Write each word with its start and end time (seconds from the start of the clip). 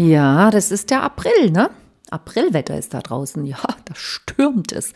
Ja, 0.00 0.50
das 0.50 0.70
ist 0.70 0.90
der 0.90 1.02
April, 1.02 1.50
ne? 1.50 1.68
Aprilwetter 2.10 2.78
ist 2.78 2.94
da 2.94 3.00
draußen. 3.00 3.44
Ja, 3.44 3.58
da 3.84 3.94
stürmt 3.94 4.72
es 4.72 4.94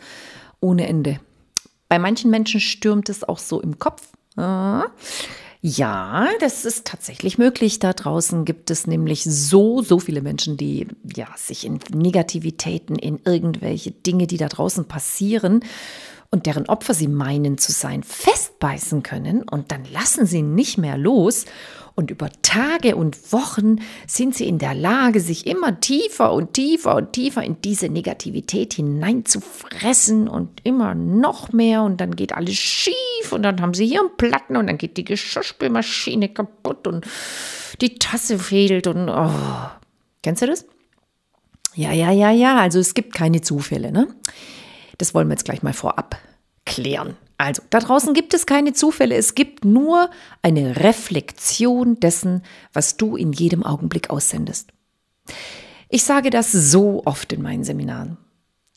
ohne 0.59 0.87
Ende. 0.87 1.19
Bei 1.87 1.99
manchen 1.99 2.31
Menschen 2.31 2.59
stürmt 2.59 3.09
es 3.09 3.23
auch 3.23 3.37
so 3.37 3.61
im 3.61 3.77
Kopf. 3.77 4.07
Ja, 5.61 6.27
das 6.39 6.65
ist 6.65 6.87
tatsächlich 6.87 7.37
möglich. 7.37 7.77
Da 7.77 7.93
draußen 7.93 8.45
gibt 8.45 8.71
es 8.71 8.87
nämlich 8.87 9.23
so, 9.23 9.83
so 9.83 9.99
viele 9.99 10.21
Menschen, 10.21 10.57
die 10.57 10.87
ja 11.15 11.27
sich 11.37 11.65
in 11.65 11.79
Negativitäten, 11.93 12.95
in 12.95 13.19
irgendwelche 13.23 13.91
Dinge, 13.91 14.25
die 14.25 14.37
da 14.37 14.47
draußen 14.47 14.85
passieren 14.85 15.63
und 16.31 16.47
deren 16.47 16.67
Opfer 16.67 16.95
sie 16.95 17.07
meinen 17.07 17.59
zu 17.59 17.71
sein, 17.71 18.01
festbeißen 18.03 19.03
können 19.03 19.43
und 19.43 19.71
dann 19.71 19.85
lassen 19.85 20.25
sie 20.25 20.41
nicht 20.41 20.79
mehr 20.79 20.97
los. 20.97 21.45
Und 21.95 22.11
über 22.11 22.29
Tage 22.41 22.97
und 22.97 23.31
Wochen 23.31 23.77
sind 24.05 24.35
sie 24.35 24.47
in 24.47 24.57
der 24.57 24.73
Lage, 24.73 25.21
sich 25.21 25.47
immer 25.47 25.79
tiefer 25.79 26.33
und 26.33 26.53
tiefer 26.53 26.93
und 26.93 27.13
tiefer 27.13 27.41
in 27.41 27.61
diese 27.61 27.87
Negativität 27.87 28.73
hineinzufressen 28.73 30.27
und 30.27 30.59
immer 30.65 30.93
noch 30.93 31.53
mehr. 31.53 31.83
Und 31.83 32.01
dann 32.01 32.17
geht 32.17 32.33
alles 32.33 32.55
schief 32.55 33.31
und 33.31 33.43
dann 33.43 33.61
haben 33.61 33.73
sie 33.73 33.87
hier 33.87 34.01
einen 34.01 34.17
Platten 34.17 34.57
und 34.57 34.67
dann 34.67 34.77
geht 34.77 34.97
die 34.97 35.05
Geschirrspülmaschine 35.05 36.29
kaputt 36.29 36.85
und 36.85 37.07
die 37.79 37.95
Tasse 37.95 38.39
fehlt 38.39 38.87
und 38.87 39.09
oh. 39.09 39.31
Kennst 40.21 40.41
du 40.41 40.47
das? 40.47 40.65
Ja, 41.75 41.91
ja, 41.91 42.11
ja, 42.11 42.31
ja. 42.31 42.57
Also 42.57 42.79
es 42.79 42.93
gibt 42.93 43.13
keine 43.13 43.41
Zufälle, 43.41 43.91
ne? 43.91 44.07
Das 44.97 45.13
wollen 45.13 45.27
wir 45.27 45.33
jetzt 45.33 45.45
gleich 45.45 45.61
mal 45.61 45.73
vorab 45.73 46.17
klären. 46.65 47.15
Also, 47.37 47.61
da 47.69 47.79
draußen 47.79 48.13
gibt 48.13 48.33
es 48.33 48.45
keine 48.45 48.73
Zufälle, 48.73 49.15
es 49.15 49.35
gibt 49.35 49.65
nur 49.65 50.09
eine 50.41 50.77
Reflexion 50.77 51.99
dessen, 51.99 52.43
was 52.71 52.97
du 52.97 53.17
in 53.17 53.33
jedem 53.33 53.63
Augenblick 53.63 54.09
aussendest. 54.09 54.71
Ich 55.89 56.03
sage 56.03 56.29
das 56.29 56.51
so 56.51 57.03
oft 57.05 57.33
in 57.33 57.41
meinen 57.41 57.63
Seminaren. 57.63 58.17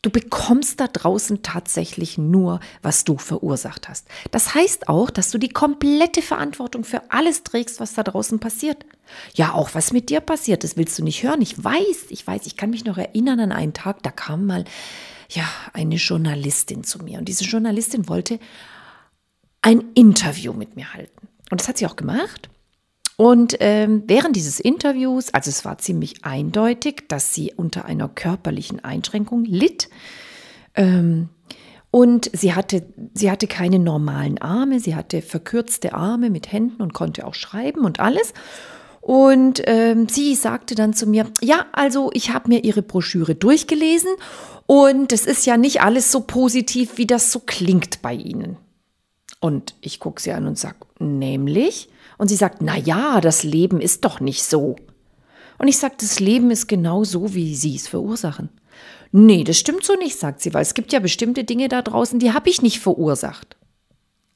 Du 0.01 0.09
bekommst 0.09 0.79
da 0.79 0.87
draußen 0.87 1.43
tatsächlich 1.43 2.17
nur, 2.17 2.61
was 2.81 3.03
du 3.03 3.17
verursacht 3.17 3.89
hast. 3.89 4.07
Das 4.31 4.55
heißt 4.55 4.87
auch, 4.87 5.09
dass 5.09 5.29
du 5.29 5.37
die 5.37 5.49
komplette 5.49 6.21
Verantwortung 6.21 6.85
für 6.85 7.01
alles 7.09 7.43
trägst, 7.43 7.81
was 7.81 7.95
da 7.95 8.03
draußen 8.03 8.39
passiert. 8.39 8.85
Ja, 9.33 9.53
auch 9.53 9.71
was 9.73 9.91
mit 9.91 10.09
dir 10.09 10.21
passiert, 10.21 10.63
das 10.63 10.77
willst 10.77 10.97
du 10.99 11.03
nicht 11.03 11.23
hören. 11.23 11.41
Ich 11.41 11.61
weiß, 11.61 12.05
ich 12.09 12.25
weiß, 12.25 12.45
ich 12.45 12.55
kann 12.55 12.69
mich 12.69 12.85
noch 12.85 12.97
erinnern 12.97 13.41
an 13.41 13.51
einen 13.51 13.73
Tag, 13.73 14.01
da 14.03 14.11
kam 14.11 14.45
mal 14.45 14.63
ja, 15.29 15.47
eine 15.73 15.95
Journalistin 15.95 16.83
zu 16.83 16.99
mir. 16.99 17.19
Und 17.19 17.25
diese 17.25 17.45
Journalistin 17.45 18.09
wollte 18.09 18.39
ein 19.61 19.83
Interview 19.93 20.53
mit 20.53 20.75
mir 20.75 20.93
halten. 20.93 21.27
Und 21.51 21.61
das 21.61 21.67
hat 21.67 21.77
sie 21.77 21.85
auch 21.85 21.95
gemacht. 21.95 22.49
Und 23.17 23.57
ähm, 23.59 24.03
während 24.07 24.35
dieses 24.35 24.59
Interviews, 24.59 25.33
also 25.33 25.49
es 25.49 25.65
war 25.65 25.77
ziemlich 25.77 26.23
eindeutig, 26.23 27.07
dass 27.09 27.33
sie 27.33 27.53
unter 27.53 27.85
einer 27.85 28.07
körperlichen 28.07 28.83
Einschränkung 28.83 29.43
litt. 29.43 29.89
Ähm, 30.73 31.29
und 31.91 32.29
sie 32.33 32.53
hatte, 32.53 32.85
sie 33.13 33.29
hatte 33.29 33.47
keine 33.47 33.79
normalen 33.79 34.37
Arme, 34.37 34.79
sie 34.79 34.95
hatte 34.95 35.21
verkürzte 35.21 35.93
Arme 35.93 36.29
mit 36.29 36.51
Händen 36.51 36.81
und 36.81 36.93
konnte 36.93 37.25
auch 37.25 37.33
schreiben 37.33 37.81
und 37.81 37.99
alles. 37.99 38.33
Und 39.01 39.61
ähm, 39.65 40.07
sie 40.07 40.35
sagte 40.35 40.75
dann 40.75 40.93
zu 40.93 41.07
mir, 41.07 41.25
ja, 41.41 41.65
also 41.73 42.11
ich 42.13 42.31
habe 42.31 42.47
mir 42.47 42.63
ihre 42.63 42.83
Broschüre 42.83 43.35
durchgelesen 43.35 44.11
und 44.69 45.11
es 45.13 45.25
ist 45.25 45.47
ja 45.47 45.57
nicht 45.57 45.81
alles 45.81 46.11
so 46.11 46.19
positiv, 46.19 46.99
wie 46.99 47.07
das 47.07 47.31
so 47.31 47.39
klingt 47.39 48.03
bei 48.03 48.13
Ihnen. 48.13 48.57
Und 49.39 49.73
ich 49.81 49.99
gucke 49.99 50.21
sie 50.21 50.31
an 50.31 50.45
und 50.45 50.59
sage, 50.59 50.75
nämlich? 50.99 51.89
Und 52.19 52.27
sie 52.27 52.35
sagt, 52.35 52.61
na 52.61 52.77
ja, 52.77 53.19
das 53.19 53.41
Leben 53.41 53.81
ist 53.81 54.05
doch 54.05 54.19
nicht 54.19 54.43
so. 54.43 54.75
Und 55.57 55.69
ich 55.69 55.79
sage, 55.79 55.95
das 55.99 56.19
Leben 56.19 56.51
ist 56.51 56.67
genau 56.67 57.03
so, 57.03 57.33
wie 57.33 57.55
Sie 57.55 57.75
es 57.75 57.87
verursachen. 57.87 58.49
Nee, 59.11 59.43
das 59.43 59.57
stimmt 59.57 59.83
so 59.83 59.95
nicht, 59.95 60.19
sagt 60.19 60.39
sie, 60.39 60.53
weil 60.53 60.61
es 60.61 60.75
gibt 60.75 60.93
ja 60.93 60.99
bestimmte 60.99 61.45
Dinge 61.45 61.67
da 61.67 61.81
draußen, 61.81 62.19
die 62.19 62.31
habe 62.31 62.51
ich 62.51 62.61
nicht 62.61 62.79
verursacht. 62.79 63.57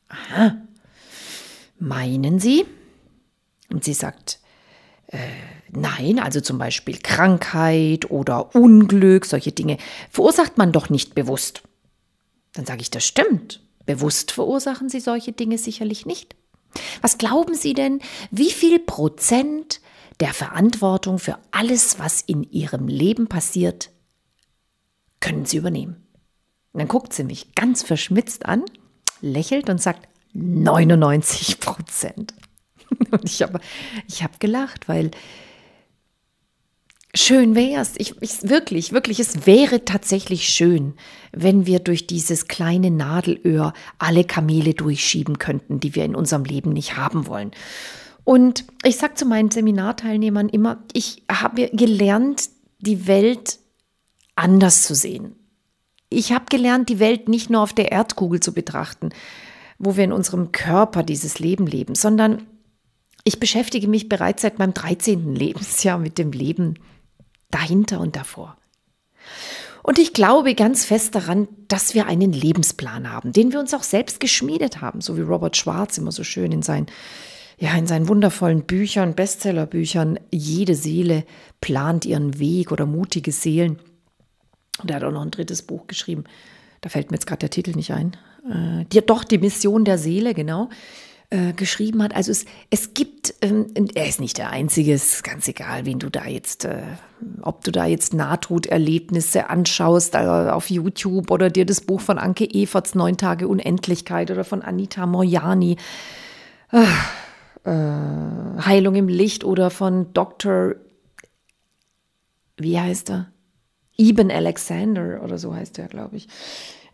Aha. 0.10 0.58
Meinen 1.78 2.40
Sie? 2.40 2.66
Und 3.70 3.84
sie 3.84 3.94
sagt, 3.94 4.40
äh, 5.06 5.20
nein, 5.76 6.20
also 6.20 6.42
zum 6.42 6.58
Beispiel 6.58 6.98
Krankheit 6.98 8.10
oder 8.10 8.56
Unglück, 8.56 9.26
solche 9.26 9.52
Dinge, 9.52 9.78
verursacht 10.10 10.58
man 10.58 10.72
doch 10.72 10.90
nicht 10.90 11.16
bewusst. 11.16 11.64
Dann 12.54 12.66
sage 12.66 12.82
ich, 12.82 12.92
das 12.92 13.06
stimmt. 13.06 13.62
Bewusst 13.86 14.32
verursachen 14.32 14.90
Sie 14.90 15.00
solche 15.00 15.34
Dinge 15.34 15.58
sicherlich 15.58 16.06
nicht. 16.06 16.36
Was 17.02 17.18
glauben 17.18 17.56
Sie 17.56 17.74
denn, 17.74 18.00
wie 18.32 18.52
viel 18.52 18.80
Prozent 18.80 19.82
der 20.20 20.34
Verantwortung 20.34 21.20
für 21.20 21.38
alles, 21.52 22.00
was 22.00 22.22
in 22.22 22.44
Ihrem 22.44 22.88
Leben 22.88 23.28
passiert, 23.28 23.90
können 25.20 25.46
Sie 25.46 25.58
übernehmen? 25.58 26.04
Und 26.74 26.80
dann 26.80 26.88
guckt 26.88 27.14
sie 27.14 27.24
mich 27.24 27.54
ganz 27.56 27.84
verschmitzt 27.84 28.46
an, 28.48 28.64
lächelt 29.22 29.70
und 29.70 29.82
sagt 29.82 30.08
99 30.34 31.60
Prozent. 31.60 32.34
Und 33.12 33.24
ich 33.26 33.42
habe 33.44 33.60
ich 34.08 34.24
hab 34.24 34.40
gelacht, 34.40 34.90
weil 34.90 35.12
schön 37.16 37.56
wäre 37.56 37.82
es. 37.82 37.94
Ich, 37.98 38.16
ich, 38.22 38.50
wirklich, 38.50 38.92
wirklich, 38.92 39.20
es 39.20 39.46
wäre 39.46 39.86
tatsächlich 39.86 40.50
schön, 40.50 40.94
wenn 41.32 41.66
wir 41.66 41.80
durch 41.80 42.08
dieses 42.08 42.48
kleine 42.48 42.92
Nadelöhr 42.92 43.74
alle 44.00 44.24
Kamele 44.24 44.74
durchschieben 44.74 45.40
könnten, 45.40 45.80
die 45.80 45.96
wir 45.96 46.06
in 46.06 46.16
unserem 46.16 46.46
Leben 46.46 46.74
nicht 46.74 46.98
haben 46.98 47.28
wollen. 47.28 47.52
Und 48.24 48.66
ich 48.84 48.98
sage 48.98 49.16
zu 49.16 49.26
meinen 49.26 49.52
Seminarteilnehmern 49.52 50.50
immer, 50.50 50.84
ich 50.94 51.24
habe 51.30 51.70
gelernt, 51.74 52.50
die 52.80 53.08
Welt 53.08 53.60
anders 54.36 54.84
zu 54.84 54.96
sehen. 54.96 55.36
Ich 56.10 56.32
habe 56.32 56.46
gelernt, 56.50 56.90
die 56.90 57.00
Welt 57.00 57.28
nicht 57.28 57.50
nur 57.50 57.62
auf 57.62 57.74
der 57.74 57.92
Erdkugel 57.92 58.40
zu 58.40 58.54
betrachten, 58.54 59.10
wo 59.78 59.98
wir 59.98 60.04
in 60.04 60.14
unserem 60.14 60.52
Körper 60.52 61.04
dieses 61.04 61.40
Leben 61.40 61.68
leben, 61.68 61.96
sondern 61.96 62.48
ich 63.24 63.40
beschäftige 63.40 63.88
mich 63.88 64.10
bereits 64.10 64.42
seit 64.42 64.60
meinem 64.60 64.74
13. 64.74 65.36
Lebensjahr 65.36 65.98
mit 65.98 66.18
dem 66.18 66.32
Leben 66.32 66.76
dahinter 67.54 68.00
und 68.00 68.16
davor. 68.16 68.58
Und 69.84 70.00
ich 70.00 70.14
glaube 70.14 70.56
ganz 70.56 70.86
fest 70.86 71.14
daran, 71.14 71.48
dass 71.68 71.94
wir 71.94 72.08
einen 72.08 72.32
Lebensplan 72.32 73.12
haben, 73.12 73.34
den 73.34 73.52
wir 73.52 73.60
uns 73.60 73.74
auch 73.74 73.84
selbst 73.84 74.22
geschmiedet 74.22 74.82
haben, 74.82 75.02
so 75.02 75.18
wie 75.18 75.22
Robert 75.22 75.58
Schwarz 75.58 75.98
immer 75.98 76.14
so 76.14 76.24
schön 76.24 76.54
in 76.54 76.62
seinen, 76.62 76.88
ja, 77.58 77.76
in 77.76 77.86
seinen 77.86 78.08
wundervollen 78.08 78.64
Büchern, 78.64 79.14
Bestsellerbüchern, 79.14 80.20
jede 80.32 80.76
Seele 80.76 81.26
plant 81.60 82.06
ihren 82.06 82.40
Weg 82.40 82.72
oder 82.72 82.86
mutige 82.86 83.34
Seelen. 83.34 83.80
Und 84.82 84.90
er 84.90 84.98
hat 84.98 85.04
auch 85.04 85.12
noch 85.12 85.22
ein 85.22 85.32
drittes 85.32 85.62
Buch 85.62 85.86
geschrieben. 85.88 86.24
Da 86.80 86.90
fällt 86.90 87.12
mir 87.12 87.16
jetzt 87.16 87.28
gerade 87.28 87.40
der 87.40 87.50
Titel 87.50 87.76
nicht 87.76 87.92
ein. 87.92 88.16
Äh, 88.50 88.86
die, 88.86 89.02
doch, 89.06 89.26
die 89.26 89.38
Mission 89.38 89.84
der 89.84 89.98
Seele, 89.98 90.34
genau. 90.34 90.70
Äh, 91.34 91.54
geschrieben 91.54 92.04
hat. 92.04 92.16
Also 92.16 92.30
es, 92.30 92.46
es 92.70 92.94
gibt, 92.94 93.34
ähm, 93.42 93.66
er 93.96 94.08
ist 94.08 94.20
nicht 94.20 94.38
der 94.38 94.52
Einzige, 94.52 94.94
es 94.94 95.16
ist 95.16 95.24
ganz 95.24 95.48
egal, 95.48 95.84
wen 95.84 95.98
du 95.98 96.12
da 96.12 96.26
jetzt, 96.26 96.64
äh, 96.64 96.84
ob 97.42 97.64
du 97.64 97.72
da 97.72 97.88
jetzt 97.88 98.14
Nahtoderlebnisse 98.14 99.50
anschaust 99.50 100.14
äh, 100.14 100.20
auf 100.20 100.70
YouTube 100.70 101.32
oder 101.32 101.50
dir 101.50 101.66
das 101.66 101.82
Buch 101.82 102.02
von 102.02 102.20
Anke 102.20 102.46
Everts 102.46 102.94
Neun 102.94 103.18
Tage 103.18 103.48
Unendlichkeit 103.48 104.30
oder 104.30 104.44
von 104.44 104.62
Anita 104.62 105.08
Moriani, 105.08 105.78
äh, 106.72 106.86
Heilung 107.66 108.94
im 108.94 109.08
Licht 109.08 109.44
oder 109.44 109.72
von 109.72 110.14
Dr. 110.14 110.76
Wie 112.58 112.80
heißt 112.80 113.10
er? 113.10 113.32
Eben 113.98 114.30
Alexander 114.30 115.24
oder 115.24 115.40
so 115.40 115.56
heißt 115.56 115.80
er, 115.80 115.88
glaube 115.88 116.18
ich 116.18 116.28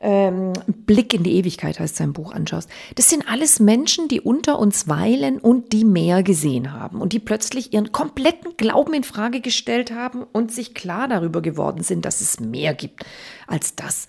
ähm, 0.01 0.53
Blick 0.67 1.13
in 1.13 1.23
die 1.23 1.35
Ewigkeit 1.35 1.79
heißt 1.79 1.97
sein 1.97 2.13
Buch 2.13 2.31
anschaust. 2.31 2.69
Das 2.95 3.09
sind 3.09 3.27
alles 3.27 3.59
Menschen, 3.59 4.07
die 4.07 4.21
unter 4.21 4.59
uns 4.59 4.87
weilen 4.87 5.39
und 5.39 5.73
die 5.73 5.83
mehr 5.83 6.23
gesehen 6.23 6.71
haben 6.71 7.01
und 7.01 7.11
die 7.11 7.19
plötzlich 7.19 7.73
ihren 7.73 7.91
kompletten 7.91 8.55
Glauben 8.55 8.93
in 8.93 9.03
Frage 9.03 9.41
gestellt 9.41 9.91
haben 9.91 10.23
und 10.23 10.53
sich 10.53 10.73
klar 10.73 11.07
darüber 11.07 11.41
geworden 11.41 11.83
sind, 11.83 12.05
dass 12.05 12.21
es 12.21 12.39
mehr 12.39 12.73
gibt 12.73 13.05
als 13.47 13.75
das, 13.75 14.07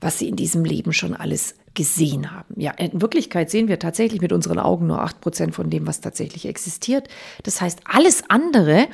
was 0.00 0.18
sie 0.18 0.28
in 0.28 0.36
diesem 0.36 0.64
Leben 0.64 0.92
schon 0.92 1.14
alles 1.14 1.56
gesehen 1.74 2.30
haben. 2.30 2.60
Ja, 2.60 2.72
in 2.72 3.00
Wirklichkeit 3.00 3.50
sehen 3.50 3.66
wir 3.66 3.78
tatsächlich 3.78 4.20
mit 4.20 4.32
unseren 4.32 4.58
Augen 4.58 4.86
nur 4.86 5.00
acht 5.00 5.20
Prozent 5.20 5.54
von 5.54 5.70
dem, 5.70 5.86
was 5.86 6.00
tatsächlich 6.00 6.46
existiert. 6.46 7.08
Das 7.42 7.60
heißt, 7.60 7.80
alles 7.84 8.24
andere 8.28 8.88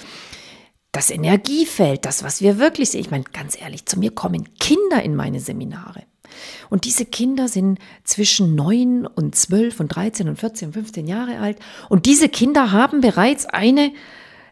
das 0.93 1.11
Energiefeld, 1.11 2.07
das, 2.07 2.25
was 2.25 2.41
wir 2.41 2.59
wirklich 2.59 2.91
sehen. 2.91 3.01
Ich 3.01 3.11
meine, 3.11 3.25
ganz 3.25 3.61
ehrlich, 3.61 3.85
zu 3.85 3.99
mir 3.99 4.11
kommen 4.11 4.55
Kinder 4.59 5.03
in 5.03 5.15
meine 5.15 5.41
Seminare. 5.41 6.05
Und 6.71 6.85
diese 6.85 7.05
Kinder 7.05 7.49
sind 7.49 7.79
zwischen 8.05 8.55
9 8.55 9.07
und 9.07 9.35
12 9.35 9.81
und 9.81 9.89
13 9.89 10.29
und 10.29 10.39
14 10.39 10.69
und 10.69 10.75
15 10.75 11.07
Jahre 11.07 11.39
alt. 11.39 11.59
Und 11.89 12.07
diese 12.07 12.29
Kinder 12.29 12.73
haben 12.73 13.01
bereits 13.01 13.47
eine 13.47 13.93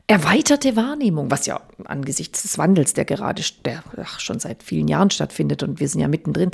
erweiterte 0.07 0.77
Wahrnehmung, 0.77 1.31
was 1.31 1.47
ja 1.47 1.61
angesichts 1.85 2.43
des 2.43 2.59
Wandels, 2.59 2.95
der 2.95 3.05
gerade 3.05 3.43
der, 3.65 3.83
ach, 4.01 4.21
schon 4.21 4.39
seit 4.39 4.63
vielen 4.63 4.89
Jahren 4.89 5.11
stattfindet 5.11 5.63
und 5.63 5.81
wir 5.81 5.89
sind 5.89 6.01
ja 6.01 6.09
mittendrin, 6.09 6.53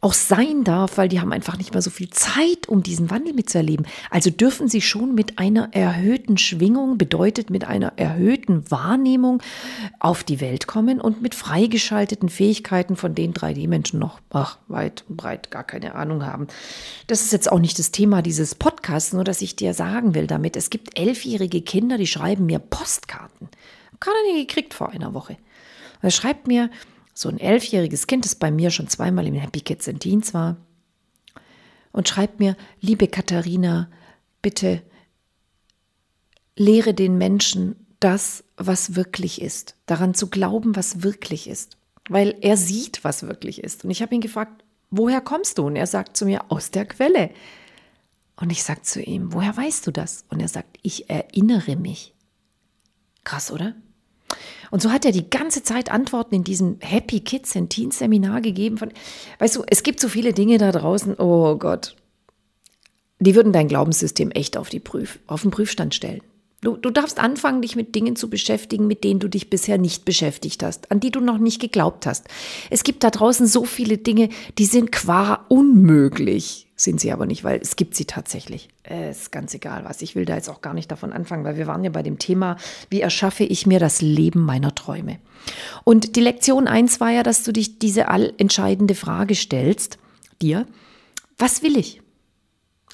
auch 0.00 0.12
sein 0.12 0.64
darf, 0.64 0.98
weil 0.98 1.08
die 1.08 1.20
haben 1.20 1.32
einfach 1.32 1.58
nicht 1.58 1.72
mehr 1.72 1.82
so 1.82 1.90
viel 1.90 2.10
Zeit, 2.10 2.68
um 2.68 2.82
diesen 2.82 3.10
Wandel 3.10 3.34
mitzuerleben. 3.34 3.86
Also 4.10 4.30
dürfen 4.30 4.68
sie 4.68 4.80
schon 4.80 5.14
mit 5.14 5.38
einer 5.38 5.72
erhöhten 5.72 6.38
Schwingung, 6.38 6.98
bedeutet 6.98 7.50
mit 7.50 7.64
einer 7.64 7.94
erhöhten 7.96 8.70
Wahrnehmung 8.70 9.42
auf 9.98 10.24
die 10.24 10.40
Welt 10.40 10.66
kommen 10.66 11.00
und 11.00 11.22
mit 11.22 11.34
freigeschalteten 11.34 12.28
Fähigkeiten, 12.28 12.96
von 12.96 13.14
denen 13.14 13.34
3D-Menschen 13.34 13.98
noch 13.98 14.20
ach, 14.30 14.58
weit 14.68 15.04
und 15.08 15.16
breit 15.16 15.50
gar 15.50 15.64
keine 15.64 15.94
Ahnung 15.94 16.24
haben. 16.24 16.46
Das 17.06 17.22
ist 17.22 17.32
jetzt 17.32 17.50
auch 17.50 17.58
nicht 17.58 17.78
das 17.78 17.90
Thema 17.90 18.22
dieses 18.22 18.54
Podcasts, 18.54 19.12
nur 19.12 19.24
dass 19.24 19.42
ich 19.42 19.56
dir 19.56 19.74
sagen 19.74 20.14
will 20.14 20.26
damit, 20.26 20.56
es 20.56 20.70
gibt 20.70 20.98
elfjährige 20.98 21.62
Kinder, 21.62 21.98
die 21.98 22.06
schreiben 22.06 22.46
mir 22.46 22.58
Postkarten. 22.58 23.48
Gerade 24.00 24.16
gekriegt 24.38 24.74
vor 24.74 24.90
einer 24.90 25.14
Woche. 25.14 25.36
Er 26.02 26.10
schreibt 26.10 26.46
mir, 26.46 26.70
so 27.16 27.30
ein 27.30 27.38
elfjähriges 27.38 28.06
Kind, 28.06 28.24
das 28.24 28.34
bei 28.34 28.50
mir 28.50 28.70
schon 28.70 28.88
zweimal 28.88 29.26
im 29.26 29.34
Happy 29.34 29.60
Kids 29.60 29.86
in 29.86 29.98
Teens 29.98 30.34
war, 30.34 30.58
und 31.90 32.08
schreibt 32.08 32.40
mir, 32.40 32.56
liebe 32.80 33.08
Katharina, 33.08 33.90
bitte 34.42 34.82
lehre 36.54 36.92
den 36.92 37.16
Menschen 37.16 37.86
das, 38.00 38.44
was 38.58 38.94
wirklich 38.94 39.40
ist, 39.40 39.76
daran 39.86 40.12
zu 40.12 40.28
glauben, 40.28 40.76
was 40.76 41.02
wirklich 41.02 41.48
ist, 41.48 41.78
weil 42.10 42.36
er 42.42 42.58
sieht, 42.58 43.02
was 43.02 43.22
wirklich 43.22 43.64
ist. 43.64 43.84
Und 43.84 43.90
ich 43.90 44.02
habe 44.02 44.14
ihn 44.14 44.20
gefragt, 44.20 44.62
woher 44.90 45.22
kommst 45.22 45.56
du? 45.56 45.66
Und 45.66 45.76
er 45.76 45.86
sagt 45.86 46.18
zu 46.18 46.26
mir, 46.26 46.50
aus 46.50 46.70
der 46.70 46.84
Quelle. 46.84 47.30
Und 48.36 48.50
ich 48.50 48.62
sage 48.62 48.82
zu 48.82 49.00
ihm, 49.00 49.32
woher 49.32 49.56
weißt 49.56 49.86
du 49.86 49.90
das? 49.90 50.26
Und 50.28 50.40
er 50.40 50.48
sagt, 50.48 50.78
ich 50.82 51.08
erinnere 51.08 51.76
mich. 51.76 52.14
Krass, 53.24 53.50
oder? 53.50 53.74
Und 54.70 54.82
so 54.82 54.90
hat 54.90 55.04
er 55.04 55.12
die 55.12 55.28
ganze 55.30 55.62
Zeit 55.62 55.90
Antworten 55.90 56.34
in 56.34 56.44
diesem 56.44 56.78
Happy 56.80 57.20
Kids 57.20 57.56
and 57.56 57.70
Teens 57.70 57.98
Seminar 57.98 58.40
gegeben. 58.40 58.78
Von, 58.78 58.90
weißt 59.38 59.56
du, 59.56 59.64
es 59.66 59.82
gibt 59.82 60.00
so 60.00 60.08
viele 60.08 60.32
Dinge 60.32 60.58
da 60.58 60.72
draußen, 60.72 61.18
oh 61.18 61.56
Gott, 61.56 61.96
die 63.18 63.34
würden 63.34 63.52
dein 63.52 63.68
Glaubenssystem 63.68 64.30
echt 64.30 64.56
auf, 64.56 64.68
die 64.68 64.80
Prüf, 64.80 65.18
auf 65.26 65.42
den 65.42 65.50
Prüfstand 65.50 65.94
stellen. 65.94 66.20
Du, 66.66 66.76
du 66.76 66.90
darfst 66.90 67.20
anfangen, 67.20 67.62
dich 67.62 67.76
mit 67.76 67.94
Dingen 67.94 68.16
zu 68.16 68.28
beschäftigen, 68.28 68.88
mit 68.88 69.04
denen 69.04 69.20
du 69.20 69.28
dich 69.28 69.50
bisher 69.50 69.78
nicht 69.78 70.04
beschäftigt 70.04 70.64
hast, 70.64 70.90
an 70.90 70.98
die 70.98 71.12
du 71.12 71.20
noch 71.20 71.38
nicht 71.38 71.60
geglaubt 71.60 72.06
hast. 72.06 72.26
Es 72.70 72.82
gibt 72.82 73.04
da 73.04 73.10
draußen 73.10 73.46
so 73.46 73.64
viele 73.64 73.98
Dinge, 73.98 74.30
die 74.58 74.64
sind 74.64 74.90
qua 74.90 75.44
unmöglich 75.48 76.66
sind 76.74 77.00
sie 77.00 77.12
aber 77.12 77.24
nicht, 77.24 77.44
weil 77.44 77.60
es 77.62 77.76
gibt 77.76 77.94
sie 77.94 78.04
tatsächlich. 78.04 78.68
Äh, 78.82 79.12
ist 79.12 79.30
ganz 79.30 79.54
egal 79.54 79.84
was. 79.84 80.02
Ich 80.02 80.16
will 80.16 80.24
da 80.24 80.34
jetzt 80.34 80.50
auch 80.50 80.60
gar 80.60 80.74
nicht 80.74 80.90
davon 80.90 81.12
anfangen, 81.12 81.44
weil 81.44 81.56
wir 81.56 81.68
waren 81.68 81.84
ja 81.84 81.90
bei 81.90 82.02
dem 82.02 82.18
Thema, 82.18 82.56
wie 82.90 83.00
erschaffe 83.00 83.44
ich 83.44 83.66
mir 83.66 83.78
das 83.78 84.02
Leben 84.02 84.40
meiner 84.40 84.74
Träume. 84.74 85.18
Und 85.84 86.16
die 86.16 86.20
Lektion 86.20 86.66
1 86.66 87.00
war 87.00 87.12
ja, 87.12 87.22
dass 87.22 87.44
du 87.44 87.52
dich 87.52 87.78
diese 87.78 88.08
allentscheidende 88.08 88.94
Frage 88.94 89.36
stellst, 89.36 89.98
dir, 90.42 90.66
was 91.38 91.62
will 91.62 91.78
ich? 91.78 92.02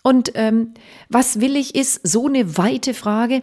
Und 0.04 0.32
ähm, 0.34 0.74
was 1.08 1.40
will 1.40 1.56
ich 1.56 1.76
ist 1.76 2.00
so 2.02 2.26
eine 2.26 2.58
weite 2.58 2.92
Frage, 2.92 3.42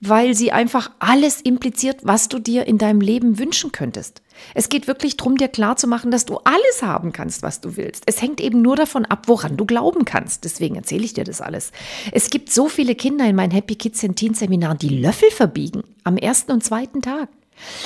weil 0.00 0.34
sie 0.34 0.52
einfach 0.52 0.90
alles 1.00 1.42
impliziert, 1.42 2.00
was 2.02 2.28
du 2.28 2.38
dir 2.38 2.66
in 2.66 2.78
deinem 2.78 3.02
Leben 3.02 3.38
wünschen 3.38 3.72
könntest. 3.72 4.22
Es 4.54 4.70
geht 4.70 4.86
wirklich 4.86 5.18
darum, 5.18 5.36
dir 5.36 5.48
klarzumachen, 5.48 6.10
dass 6.10 6.24
du 6.24 6.38
alles 6.44 6.82
haben 6.82 7.12
kannst, 7.12 7.42
was 7.42 7.60
du 7.60 7.76
willst. 7.76 8.04
Es 8.06 8.22
hängt 8.22 8.40
eben 8.40 8.62
nur 8.62 8.76
davon 8.76 9.04
ab, 9.04 9.24
woran 9.26 9.58
du 9.58 9.66
glauben 9.66 10.06
kannst. 10.06 10.44
Deswegen 10.44 10.76
erzähle 10.76 11.04
ich 11.04 11.12
dir 11.12 11.24
das 11.24 11.42
alles. 11.42 11.72
Es 12.12 12.30
gibt 12.30 12.50
so 12.50 12.68
viele 12.68 12.94
Kinder 12.94 13.26
in 13.26 13.36
meinen 13.36 13.50
Happy 13.50 13.74
Kids 13.74 14.02
and 14.02 14.16
Teen 14.16 14.32
Seminaren, 14.32 14.78
die 14.78 15.00
Löffel 15.00 15.30
verbiegen 15.30 15.82
am 16.04 16.16
ersten 16.16 16.52
und 16.52 16.64
zweiten 16.64 17.02
Tag. 17.02 17.28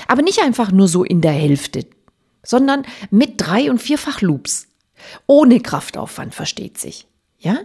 Aber 0.07 0.23
nicht 0.23 0.41
einfach 0.43 0.71
nur 0.71 0.87
so 0.87 1.03
in 1.03 1.23
der 1.23 1.33
Hälfte, 1.33 1.87
sondern 2.45 2.85
mit 3.11 3.41
drei- 3.41 3.71
und 3.71 3.83
vierfach 3.83 4.21
Loops. 4.21 4.69
Ohne 5.27 5.59
Kraftaufwand, 5.59 6.35
versteht 6.35 6.79
sich. 6.79 7.09
Ja? 7.43 7.59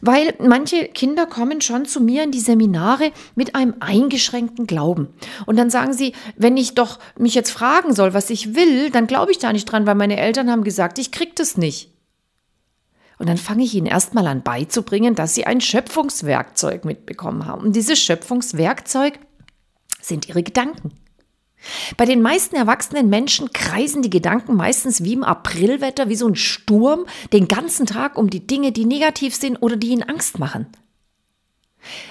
Weil 0.00 0.34
manche 0.38 0.86
Kinder 0.86 1.26
kommen 1.26 1.60
schon 1.60 1.84
zu 1.84 2.00
mir 2.00 2.22
in 2.22 2.30
die 2.30 2.40
Seminare 2.40 3.10
mit 3.34 3.56
einem 3.56 3.74
eingeschränkten 3.80 4.68
Glauben. 4.68 5.08
Und 5.46 5.56
dann 5.56 5.68
sagen 5.68 5.92
sie, 5.92 6.12
wenn 6.36 6.56
ich 6.56 6.74
doch 6.74 7.00
mich 7.18 7.34
jetzt 7.34 7.50
fragen 7.50 7.92
soll, 7.92 8.14
was 8.14 8.30
ich 8.30 8.54
will, 8.54 8.90
dann 8.90 9.08
glaube 9.08 9.32
ich 9.32 9.38
da 9.38 9.52
nicht 9.52 9.64
dran, 9.64 9.84
weil 9.84 9.96
meine 9.96 10.16
Eltern 10.16 10.48
haben 10.48 10.62
gesagt, 10.62 10.98
ich 10.98 11.10
krieg 11.10 11.34
das 11.34 11.56
nicht. 11.56 11.90
Und 13.18 13.28
dann 13.28 13.36
fange 13.36 13.64
ich 13.64 13.74
ihnen 13.74 13.86
erstmal 13.86 14.28
an 14.28 14.42
beizubringen, 14.42 15.16
dass 15.16 15.34
sie 15.34 15.44
ein 15.44 15.60
Schöpfungswerkzeug 15.60 16.84
mitbekommen 16.84 17.46
haben. 17.46 17.62
Und 17.62 17.74
dieses 17.74 17.98
Schöpfungswerkzeug 17.98 19.18
sind 20.00 20.28
ihre 20.28 20.44
Gedanken. 20.44 20.92
Bei 21.96 22.04
den 22.04 22.22
meisten 22.22 22.56
erwachsenen 22.56 23.08
Menschen 23.08 23.52
kreisen 23.52 24.02
die 24.02 24.10
Gedanken 24.10 24.56
meistens 24.56 25.02
wie 25.02 25.14
im 25.14 25.24
Aprilwetter, 25.24 26.08
wie 26.08 26.16
so 26.16 26.28
ein 26.28 26.36
Sturm, 26.36 27.06
den 27.32 27.48
ganzen 27.48 27.86
Tag 27.86 28.18
um 28.18 28.30
die 28.30 28.46
Dinge, 28.46 28.72
die 28.72 28.84
negativ 28.84 29.34
sind 29.34 29.56
oder 29.56 29.76
die 29.76 29.88
ihnen 29.88 30.02
Angst 30.02 30.38
machen. 30.38 30.66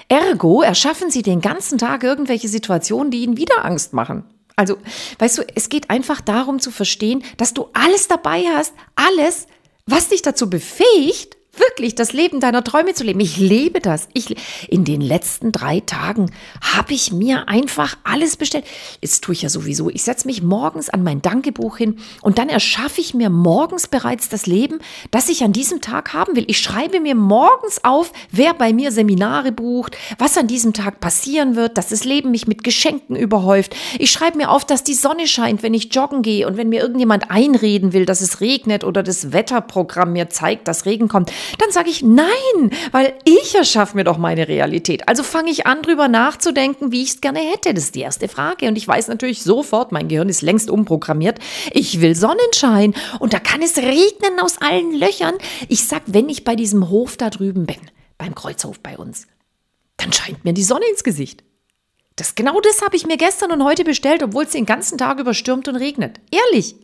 Ergo 0.08 0.62
erschaffen 0.62 1.10
sie 1.10 1.22
den 1.22 1.40
ganzen 1.40 1.78
Tag 1.78 2.02
irgendwelche 2.02 2.48
Situationen, 2.48 3.10
die 3.10 3.22
ihnen 3.22 3.36
wieder 3.36 3.64
Angst 3.64 3.92
machen. 3.92 4.24
Also, 4.56 4.78
weißt 5.18 5.38
du, 5.38 5.42
es 5.54 5.68
geht 5.68 5.90
einfach 5.90 6.22
darum 6.22 6.60
zu 6.60 6.70
verstehen, 6.70 7.22
dass 7.36 7.52
du 7.52 7.68
alles 7.74 8.08
dabei 8.08 8.44
hast, 8.54 8.72
alles, 8.94 9.46
was 9.84 10.08
dich 10.08 10.22
dazu 10.22 10.48
befähigt, 10.48 11.35
wirklich 11.58 11.94
das 11.94 12.12
Leben 12.12 12.40
deiner 12.40 12.64
Träume 12.64 12.94
zu 12.94 13.04
leben. 13.04 13.20
Ich 13.20 13.36
lebe 13.36 13.80
das. 13.80 14.08
Ich, 14.12 14.36
in 14.68 14.84
den 14.84 15.00
letzten 15.00 15.52
drei 15.52 15.80
Tagen 15.80 16.30
habe 16.60 16.94
ich 16.94 17.12
mir 17.12 17.48
einfach 17.48 17.96
alles 18.04 18.36
bestellt. 18.36 18.64
Jetzt 19.00 19.24
tue 19.24 19.34
ich 19.34 19.42
ja 19.42 19.48
sowieso. 19.48 19.90
Ich 19.90 20.02
setze 20.02 20.26
mich 20.26 20.42
morgens 20.42 20.88
an 20.88 21.02
mein 21.02 21.22
Dankebuch 21.22 21.76
hin 21.76 21.98
und 22.22 22.38
dann 22.38 22.48
erschaffe 22.48 23.00
ich 23.00 23.14
mir 23.14 23.30
morgens 23.30 23.86
bereits 23.86 24.28
das 24.28 24.46
Leben, 24.46 24.78
das 25.10 25.28
ich 25.28 25.44
an 25.44 25.52
diesem 25.52 25.80
Tag 25.80 26.12
haben 26.12 26.36
will. 26.36 26.44
Ich 26.48 26.58
schreibe 26.58 27.00
mir 27.00 27.14
morgens 27.14 27.82
auf, 27.84 28.12
wer 28.30 28.54
bei 28.54 28.72
mir 28.72 28.92
Seminare 28.92 29.52
bucht, 29.52 29.96
was 30.18 30.38
an 30.38 30.46
diesem 30.46 30.72
Tag 30.72 31.00
passieren 31.00 31.56
wird, 31.56 31.78
dass 31.78 31.88
das 31.88 32.04
Leben 32.04 32.30
mich 32.30 32.46
mit 32.46 32.64
Geschenken 32.64 33.16
überhäuft. 33.16 33.74
Ich 33.98 34.10
schreibe 34.10 34.38
mir 34.38 34.50
auf, 34.50 34.64
dass 34.64 34.84
die 34.84 34.94
Sonne 34.94 35.26
scheint, 35.26 35.62
wenn 35.62 35.74
ich 35.74 35.94
joggen 35.94 36.22
gehe 36.22 36.46
und 36.46 36.56
wenn 36.56 36.68
mir 36.68 36.80
irgendjemand 36.80 37.30
einreden 37.30 37.92
will, 37.92 38.06
dass 38.06 38.20
es 38.20 38.40
regnet 38.40 38.84
oder 38.84 39.02
das 39.02 39.32
Wetterprogramm 39.32 40.12
mir 40.12 40.28
zeigt, 40.30 40.68
dass 40.68 40.86
Regen 40.86 41.08
kommt 41.08 41.32
dann 41.58 41.70
sage 41.70 41.90
ich 41.90 42.02
nein, 42.02 42.70
weil 42.92 43.14
ich 43.24 43.54
erschaffe 43.54 43.96
mir 43.96 44.04
doch 44.04 44.18
meine 44.18 44.48
Realität. 44.48 45.08
Also 45.08 45.22
fange 45.22 45.50
ich 45.50 45.66
an, 45.66 45.82
drüber 45.82 46.08
nachzudenken, 46.08 46.92
wie 46.92 47.02
ich 47.02 47.10
es 47.10 47.20
gerne 47.20 47.40
hätte. 47.40 47.74
Das 47.74 47.84
ist 47.84 47.94
die 47.94 48.00
erste 48.00 48.28
Frage. 48.28 48.68
Und 48.68 48.76
ich 48.76 48.86
weiß 48.86 49.08
natürlich 49.08 49.42
sofort, 49.42 49.92
mein 49.92 50.08
Gehirn 50.08 50.28
ist 50.28 50.42
längst 50.42 50.70
umprogrammiert. 50.70 51.38
Ich 51.72 52.00
will 52.00 52.14
Sonnenschein. 52.14 52.94
Und 53.18 53.32
da 53.32 53.38
kann 53.38 53.62
es 53.62 53.76
regnen 53.76 54.40
aus 54.40 54.58
allen 54.60 54.94
Löchern. 54.94 55.34
Ich 55.68 55.86
sag, 55.86 56.02
wenn 56.06 56.28
ich 56.28 56.44
bei 56.44 56.56
diesem 56.56 56.90
Hof 56.90 57.16
da 57.16 57.30
drüben 57.30 57.66
bin, 57.66 57.80
beim 58.18 58.34
Kreuzhof 58.34 58.80
bei 58.80 58.96
uns, 58.96 59.26
dann 59.96 60.12
scheint 60.12 60.44
mir 60.44 60.52
die 60.52 60.62
Sonne 60.64 60.84
ins 60.90 61.04
Gesicht. 61.04 61.42
Das, 62.16 62.34
genau 62.34 62.60
das 62.60 62.80
habe 62.82 62.96
ich 62.96 63.06
mir 63.06 63.18
gestern 63.18 63.52
und 63.52 63.62
heute 63.62 63.84
bestellt, 63.84 64.22
obwohl 64.22 64.44
es 64.44 64.50
den 64.50 64.64
ganzen 64.64 64.96
Tag 64.96 65.20
über 65.20 65.34
stürmt 65.34 65.68
und 65.68 65.76
regnet. 65.76 66.18
Ehrlich. 66.30 66.76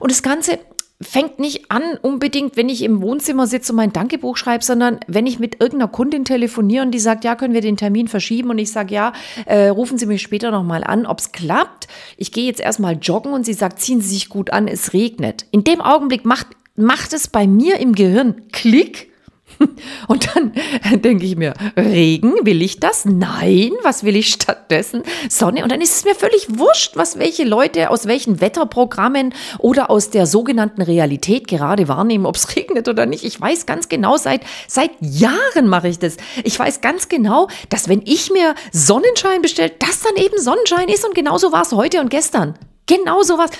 Und 0.00 0.10
das 0.10 0.22
Ganze, 0.22 0.58
fängt 1.04 1.38
nicht 1.38 1.70
an 1.70 1.82
unbedingt, 2.02 2.56
wenn 2.56 2.68
ich 2.68 2.82
im 2.82 3.02
Wohnzimmer 3.02 3.46
sitze 3.46 3.72
und 3.72 3.76
mein 3.76 3.92
Dankebuch 3.92 4.36
schreibe, 4.36 4.64
sondern 4.64 5.00
wenn 5.06 5.26
ich 5.26 5.38
mit 5.38 5.60
irgendeiner 5.60 5.88
Kundin 5.88 6.24
telefoniere 6.24 6.84
und 6.84 6.90
die 6.90 6.98
sagt, 6.98 7.24
ja, 7.24 7.36
können 7.36 7.54
wir 7.54 7.60
den 7.60 7.76
Termin 7.76 8.08
verschieben 8.08 8.50
und 8.50 8.58
ich 8.58 8.72
sage, 8.72 8.94
ja, 8.94 9.12
äh, 9.46 9.68
rufen 9.68 9.98
Sie 9.98 10.06
mich 10.06 10.22
später 10.22 10.50
nochmal 10.50 10.84
an, 10.84 11.06
ob 11.06 11.20
es 11.20 11.32
klappt. 11.32 11.88
Ich 12.16 12.32
gehe 12.32 12.46
jetzt 12.46 12.60
erstmal 12.60 12.98
joggen 13.00 13.32
und 13.32 13.44
sie 13.44 13.52
sagt, 13.52 13.80
ziehen 13.80 14.00
Sie 14.00 14.08
sich 14.14 14.28
gut 14.28 14.50
an, 14.50 14.68
es 14.68 14.92
regnet. 14.92 15.46
In 15.50 15.64
dem 15.64 15.80
Augenblick 15.80 16.24
macht, 16.24 16.48
macht 16.76 17.12
es 17.12 17.28
bei 17.28 17.46
mir 17.46 17.78
im 17.78 17.94
Gehirn 17.94 18.42
Klick 18.52 19.13
und 20.08 20.34
dann 20.34 20.52
denke 21.00 21.24
ich 21.24 21.36
mir, 21.36 21.54
Regen, 21.76 22.34
will 22.42 22.62
ich 22.62 22.80
das? 22.80 23.04
Nein, 23.04 23.72
was 23.82 24.04
will 24.04 24.16
ich 24.16 24.28
stattdessen? 24.28 25.02
Sonne. 25.28 25.62
Und 25.62 25.70
dann 25.70 25.80
ist 25.80 25.96
es 25.96 26.04
mir 26.04 26.14
völlig 26.14 26.58
wurscht, 26.58 26.96
was 26.96 27.18
welche 27.18 27.44
Leute 27.44 27.90
aus 27.90 28.06
welchen 28.06 28.40
Wetterprogrammen 28.40 29.34
oder 29.58 29.90
aus 29.90 30.10
der 30.10 30.26
sogenannten 30.26 30.82
Realität 30.82 31.48
gerade 31.48 31.88
wahrnehmen, 31.88 32.26
ob 32.26 32.36
es 32.36 32.56
regnet 32.56 32.88
oder 32.88 33.06
nicht. 33.06 33.24
Ich 33.24 33.40
weiß 33.40 33.66
ganz 33.66 33.88
genau, 33.88 34.16
seit, 34.16 34.42
seit 34.66 34.90
Jahren 35.00 35.68
mache 35.68 35.88
ich 35.88 35.98
das. 35.98 36.16
Ich 36.44 36.58
weiß 36.58 36.80
ganz 36.80 37.08
genau, 37.08 37.48
dass 37.68 37.88
wenn 37.88 38.02
ich 38.04 38.30
mir 38.30 38.54
Sonnenschein 38.72 39.42
bestelle, 39.42 39.72
das 39.78 40.00
dann 40.00 40.16
eben 40.16 40.38
Sonnenschein 40.38 40.88
ist. 40.88 41.04
Und 41.04 41.14
genauso 41.14 41.52
war 41.52 41.62
es 41.62 41.72
heute 41.72 42.00
und 42.00 42.10
gestern. 42.10 42.54
Genauso 42.86 43.38
war 43.38 43.46
es. 43.46 43.52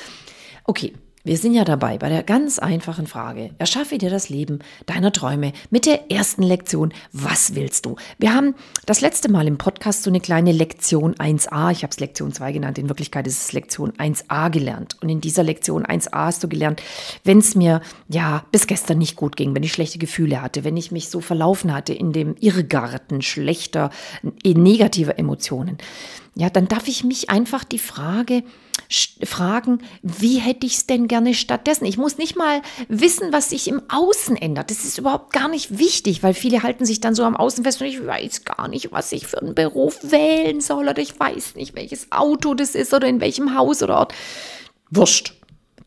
Okay, 0.64 0.92
Wir 1.26 1.38
sind 1.38 1.54
ja 1.54 1.64
dabei 1.64 1.96
bei 1.96 2.10
der 2.10 2.22
ganz 2.22 2.58
einfachen 2.58 3.06
Frage. 3.06 3.52
Erschaffe 3.56 3.96
dir 3.96 4.10
das 4.10 4.28
Leben 4.28 4.58
deiner 4.84 5.10
Träume 5.10 5.54
mit 5.70 5.86
der 5.86 6.10
ersten 6.10 6.42
Lektion. 6.42 6.92
Was 7.12 7.54
willst 7.54 7.86
du? 7.86 7.96
Wir 8.18 8.34
haben 8.34 8.54
das 8.84 9.00
letzte 9.00 9.32
Mal 9.32 9.46
im 9.46 9.56
Podcast 9.56 10.02
so 10.02 10.10
eine 10.10 10.20
kleine 10.20 10.52
Lektion 10.52 11.14
1a, 11.14 11.72
ich 11.72 11.82
habe 11.82 11.92
es 11.92 11.98
Lektion 11.98 12.34
2 12.34 12.52
genannt, 12.52 12.76
in 12.76 12.90
Wirklichkeit 12.90 13.26
ist 13.26 13.40
es 13.40 13.52
Lektion 13.54 13.92
1a 13.92 14.50
gelernt. 14.50 14.98
Und 15.00 15.08
in 15.08 15.22
dieser 15.22 15.44
Lektion 15.44 15.86
1a 15.86 16.26
hast 16.26 16.44
du 16.44 16.48
gelernt, 16.48 16.82
wenn 17.24 17.38
es 17.38 17.54
mir 17.54 17.80
ja 18.10 18.44
bis 18.52 18.66
gestern 18.66 18.98
nicht 18.98 19.16
gut 19.16 19.38
ging, 19.38 19.54
wenn 19.54 19.62
ich 19.62 19.72
schlechte 19.72 19.98
Gefühle 19.98 20.42
hatte, 20.42 20.62
wenn 20.62 20.76
ich 20.76 20.92
mich 20.92 21.08
so 21.08 21.22
verlaufen 21.22 21.72
hatte 21.72 21.94
in 21.94 22.12
dem 22.12 22.36
Irrgarten 22.38 23.22
schlechter, 23.22 23.88
negativer 24.44 25.18
Emotionen, 25.18 25.78
ja, 26.34 26.50
dann 26.50 26.66
darf 26.66 26.88
ich 26.88 27.04
mich 27.04 27.30
einfach 27.30 27.64
die 27.64 27.78
Frage 27.78 28.42
fragen, 29.22 29.78
wie 30.02 30.38
hätte 30.38 30.66
ich 30.66 30.74
es 30.74 30.86
denn 30.86 31.06
gerne 31.06 31.34
stattdessen? 31.34 31.84
Ich 31.84 31.96
muss 31.96 32.18
nicht 32.18 32.36
mal 32.36 32.60
wissen, 32.88 33.32
was 33.32 33.50
sich 33.50 33.68
im 33.68 33.82
Außen 33.88 34.36
ändert. 34.36 34.70
Das 34.70 34.84
ist 34.84 34.98
überhaupt 34.98 35.32
gar 35.32 35.48
nicht 35.48 35.78
wichtig, 35.78 36.22
weil 36.22 36.34
viele 36.34 36.62
halten 36.62 36.84
sich 36.84 37.00
dann 37.00 37.14
so 37.14 37.24
am 37.24 37.36
Außen 37.36 37.64
fest 37.64 37.80
und 37.80 37.86
ich 37.86 38.04
weiß 38.04 38.44
gar 38.44 38.68
nicht, 38.68 38.90
was 38.92 39.12
ich 39.12 39.26
für 39.26 39.40
einen 39.40 39.54
Beruf 39.54 39.98
wählen 40.02 40.60
soll 40.60 40.88
oder 40.88 41.00
ich 41.00 41.18
weiß 41.18 41.54
nicht, 41.54 41.74
welches 41.76 42.10
Auto 42.10 42.54
das 42.54 42.74
ist 42.74 42.92
oder 42.92 43.06
in 43.08 43.20
welchem 43.20 43.56
Haus 43.56 43.82
oder 43.82 43.98
Ort. 43.98 44.14
Wurscht. 44.90 45.34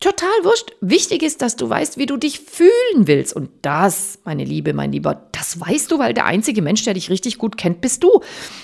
Total 0.00 0.28
wurscht. 0.44 0.76
Wichtig 0.80 1.24
ist, 1.24 1.42
dass 1.42 1.56
du 1.56 1.68
weißt, 1.68 1.98
wie 1.98 2.06
du 2.06 2.16
dich 2.16 2.38
fühlen 2.38 3.08
willst. 3.08 3.34
Und 3.34 3.50
das, 3.62 4.20
meine 4.24 4.44
Liebe, 4.44 4.72
mein 4.72 4.92
Lieber, 4.92 5.26
das 5.32 5.58
weißt 5.58 5.90
du, 5.90 5.98
weil 5.98 6.14
der 6.14 6.24
einzige 6.24 6.62
Mensch, 6.62 6.84
der 6.84 6.94
dich 6.94 7.10
richtig 7.10 7.36
gut 7.36 7.56
kennt, 7.56 7.80
bist 7.80 8.04
du. 8.04 8.20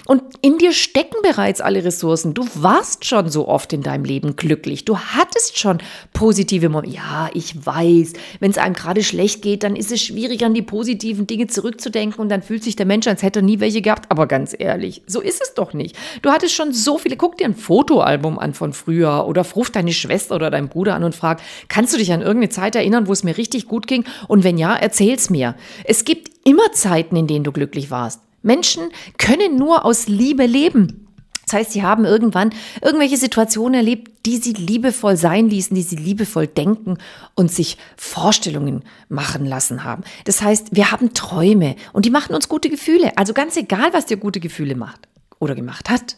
Und 0.06 0.22
in 0.42 0.58
dir 0.58 0.72
stecken 0.72 1.16
bereits 1.24 1.60
alle 1.60 1.84
Ressourcen. 1.84 2.34
Du 2.34 2.46
warst 2.54 3.04
schon 3.04 3.30
so 3.30 3.48
oft 3.48 3.72
in 3.72 3.82
deinem 3.82 4.04
Leben 4.04 4.36
glücklich. 4.36 4.84
Du 4.84 4.96
hattest 4.96 5.58
schon 5.58 5.78
positive 6.12 6.68
Momente. 6.68 6.94
Ja, 6.94 7.28
ich 7.34 7.66
weiß, 7.66 8.12
wenn 8.38 8.52
es 8.52 8.58
einem 8.58 8.74
gerade 8.74 9.02
schlecht 9.02 9.42
geht, 9.42 9.64
dann 9.64 9.74
ist 9.74 9.90
es 9.90 10.02
schwierig, 10.02 10.44
an 10.44 10.54
die 10.54 10.62
positiven 10.62 11.26
Dinge 11.26 11.48
zurückzudenken 11.48 12.20
und 12.20 12.28
dann 12.28 12.42
fühlt 12.42 12.62
sich 12.62 12.76
der 12.76 12.86
Mensch, 12.86 13.08
als 13.08 13.24
hätte 13.24 13.40
er 13.40 13.42
nie 13.42 13.58
welche 13.58 13.82
gehabt. 13.82 14.08
Aber 14.08 14.28
ganz 14.28 14.54
ehrlich, 14.56 15.02
so 15.08 15.20
ist 15.20 15.42
es 15.42 15.54
doch 15.54 15.72
nicht. 15.72 15.96
Du 16.22 16.30
hattest 16.30 16.54
schon 16.54 16.72
so 16.72 16.96
viele. 16.96 17.16
Guck 17.16 17.38
dir 17.38 17.46
ein 17.46 17.56
Fotoalbum 17.56 18.38
an 18.38 18.54
von 18.54 18.72
früher 18.72 19.26
oder 19.26 19.44
ruf 19.44 19.70
deine 19.70 19.92
Schwester 19.92 20.36
oder 20.36 20.52
deinen 20.52 20.68
Bruder 20.68 20.94
an 20.94 21.02
und 21.02 21.14
frag, 21.14 21.23
kannst 21.68 21.92
du 21.92 21.98
dich 21.98 22.12
an 22.12 22.20
irgendeine 22.20 22.50
Zeit 22.50 22.76
erinnern, 22.76 23.08
wo 23.08 23.12
es 23.12 23.24
mir 23.24 23.36
richtig 23.36 23.66
gut 23.66 23.86
ging? 23.86 24.04
Und 24.28 24.44
wenn 24.44 24.58
ja, 24.58 24.74
erzähl's 24.74 25.30
mir. 25.30 25.54
Es 25.84 26.04
gibt 26.04 26.30
immer 26.46 26.72
Zeiten, 26.72 27.16
in 27.16 27.26
denen 27.26 27.44
du 27.44 27.52
glücklich 27.52 27.90
warst. 27.90 28.20
Menschen 28.42 28.90
können 29.18 29.56
nur 29.56 29.84
aus 29.84 30.06
Liebe 30.06 30.46
leben. 30.46 31.04
Das 31.46 31.54
heißt, 31.54 31.72
sie 31.72 31.82
haben 31.82 32.04
irgendwann 32.04 32.50
irgendwelche 32.82 33.16
Situationen 33.16 33.74
erlebt, 33.74 34.26
die 34.26 34.38
sie 34.38 34.52
liebevoll 34.52 35.16
sein 35.16 35.48
ließen, 35.48 35.74
die 35.74 35.82
sie 35.82 35.96
liebevoll 35.96 36.46
denken 36.46 36.98
und 37.34 37.50
sich 37.50 37.76
Vorstellungen 37.96 38.82
machen 39.08 39.44
lassen 39.44 39.84
haben. 39.84 40.04
Das 40.24 40.42
heißt, 40.42 40.74
wir 40.74 40.90
haben 40.90 41.12
Träume 41.12 41.76
und 41.92 42.06
die 42.06 42.10
machen 42.10 42.34
uns 42.34 42.48
gute 42.48 42.70
Gefühle. 42.70 43.16
Also 43.16 43.34
ganz 43.34 43.56
egal, 43.56 43.92
was 43.92 44.06
dir 44.06 44.16
gute 44.16 44.40
Gefühle 44.40 44.74
macht 44.74 45.08
oder 45.38 45.54
gemacht 45.54 45.90
hat. 45.90 46.16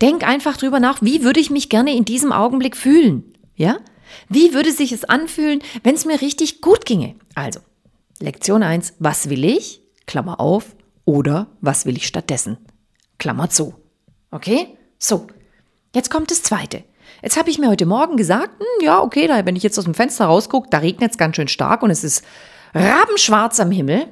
Denk 0.00 0.26
einfach 0.26 0.56
drüber 0.56 0.80
nach, 0.80 1.02
wie 1.02 1.24
würde 1.24 1.40
ich 1.40 1.50
mich 1.50 1.68
gerne 1.68 1.96
in 1.96 2.04
diesem 2.04 2.30
Augenblick 2.30 2.76
fühlen? 2.76 3.24
Ja? 3.56 3.78
Wie 4.28 4.54
würde 4.54 4.72
sich 4.72 4.92
es 4.92 5.04
anfühlen, 5.04 5.62
wenn 5.82 5.94
es 5.94 6.04
mir 6.04 6.20
richtig 6.20 6.60
gut 6.60 6.86
ginge? 6.86 7.14
Also, 7.34 7.60
Lektion 8.20 8.62
1, 8.62 8.94
was 8.98 9.28
will 9.28 9.44
ich? 9.44 9.82
Klammer 10.06 10.40
auf. 10.40 10.76
Oder 11.04 11.48
was 11.60 11.86
will 11.86 11.96
ich 11.96 12.06
stattdessen? 12.06 12.58
Klammer 13.18 13.50
zu. 13.50 13.74
Okay? 14.30 14.78
So, 14.98 15.26
jetzt 15.94 16.10
kommt 16.10 16.30
das 16.30 16.42
zweite. 16.42 16.84
Jetzt 17.22 17.36
habe 17.36 17.50
ich 17.50 17.58
mir 17.58 17.68
heute 17.68 17.86
Morgen 17.86 18.16
gesagt, 18.16 18.58
hm, 18.58 18.84
ja, 18.84 19.00
okay, 19.00 19.26
da, 19.26 19.44
wenn 19.44 19.56
ich 19.56 19.62
jetzt 19.62 19.78
aus 19.78 19.84
dem 19.84 19.94
Fenster 19.94 20.26
rausgucke, 20.26 20.68
da 20.70 20.78
regnet 20.78 21.12
es 21.12 21.18
ganz 21.18 21.36
schön 21.36 21.48
stark 21.48 21.82
und 21.82 21.90
es 21.90 22.04
ist 22.04 22.24
rabenschwarz 22.74 23.60
am 23.60 23.70
Himmel. 23.70 24.06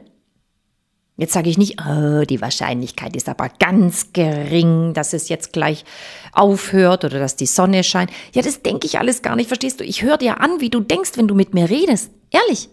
Jetzt 1.21 1.35
sage 1.35 1.51
ich 1.51 1.59
nicht, 1.59 1.79
oh, 1.87 2.25
die 2.25 2.41
Wahrscheinlichkeit 2.41 3.15
ist 3.15 3.29
aber 3.29 3.51
ganz 3.59 4.15
gering, 4.15 4.95
dass 4.95 5.13
es 5.13 5.29
jetzt 5.29 5.53
gleich 5.53 5.85
aufhört 6.33 7.05
oder 7.05 7.19
dass 7.19 7.37
die 7.37 7.45
Sonne 7.45 7.85
scheint. 7.85 8.11
Ja, 8.33 8.41
das 8.41 8.63
denke 8.63 8.87
ich 8.87 8.99
alles 8.99 9.21
gar 9.21 9.37
nicht, 9.37 9.49
verstehst 9.49 9.81
du? 9.81 9.85
Ich 9.85 10.01
höre 10.01 10.17
dir 10.17 10.41
an, 10.41 10.63
wie 10.63 10.71
du 10.71 10.81
denkst, 10.81 11.11
wenn 11.17 11.29
du 11.29 11.35
mit 11.35 11.53
mir 11.53 11.69
redest. 11.69 12.11
Ehrlich. 12.31 12.71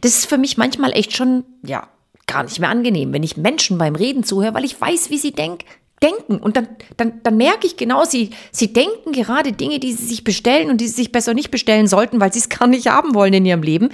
Das 0.00 0.16
ist 0.16 0.26
für 0.26 0.36
mich 0.36 0.56
manchmal 0.56 0.90
echt 0.90 1.16
schon, 1.16 1.44
ja, 1.64 1.86
gar 2.26 2.42
nicht 2.42 2.58
mehr 2.58 2.70
angenehm, 2.70 3.12
wenn 3.12 3.22
ich 3.22 3.36
Menschen 3.36 3.78
beim 3.78 3.94
Reden 3.94 4.24
zuhöre, 4.24 4.54
weil 4.54 4.64
ich 4.64 4.80
weiß, 4.80 5.10
wie 5.10 5.18
sie 5.18 5.30
denk, 5.30 5.60
denken. 6.02 6.38
Und 6.38 6.56
dann, 6.56 6.66
dann, 6.96 7.20
dann 7.22 7.36
merke 7.36 7.68
ich 7.68 7.76
genau, 7.76 8.04
sie, 8.04 8.30
sie 8.50 8.72
denken 8.72 9.12
gerade 9.12 9.52
Dinge, 9.52 9.78
die 9.78 9.92
sie 9.92 10.06
sich 10.06 10.24
bestellen 10.24 10.70
und 10.70 10.80
die 10.80 10.88
sie 10.88 10.94
sich 10.94 11.12
besser 11.12 11.34
nicht 11.34 11.52
bestellen 11.52 11.86
sollten, 11.86 12.20
weil 12.20 12.32
sie 12.32 12.40
es 12.40 12.48
gar 12.48 12.66
nicht 12.66 12.88
haben 12.88 13.14
wollen 13.14 13.32
in 13.32 13.46
ihrem 13.46 13.62
Leben. 13.62 13.90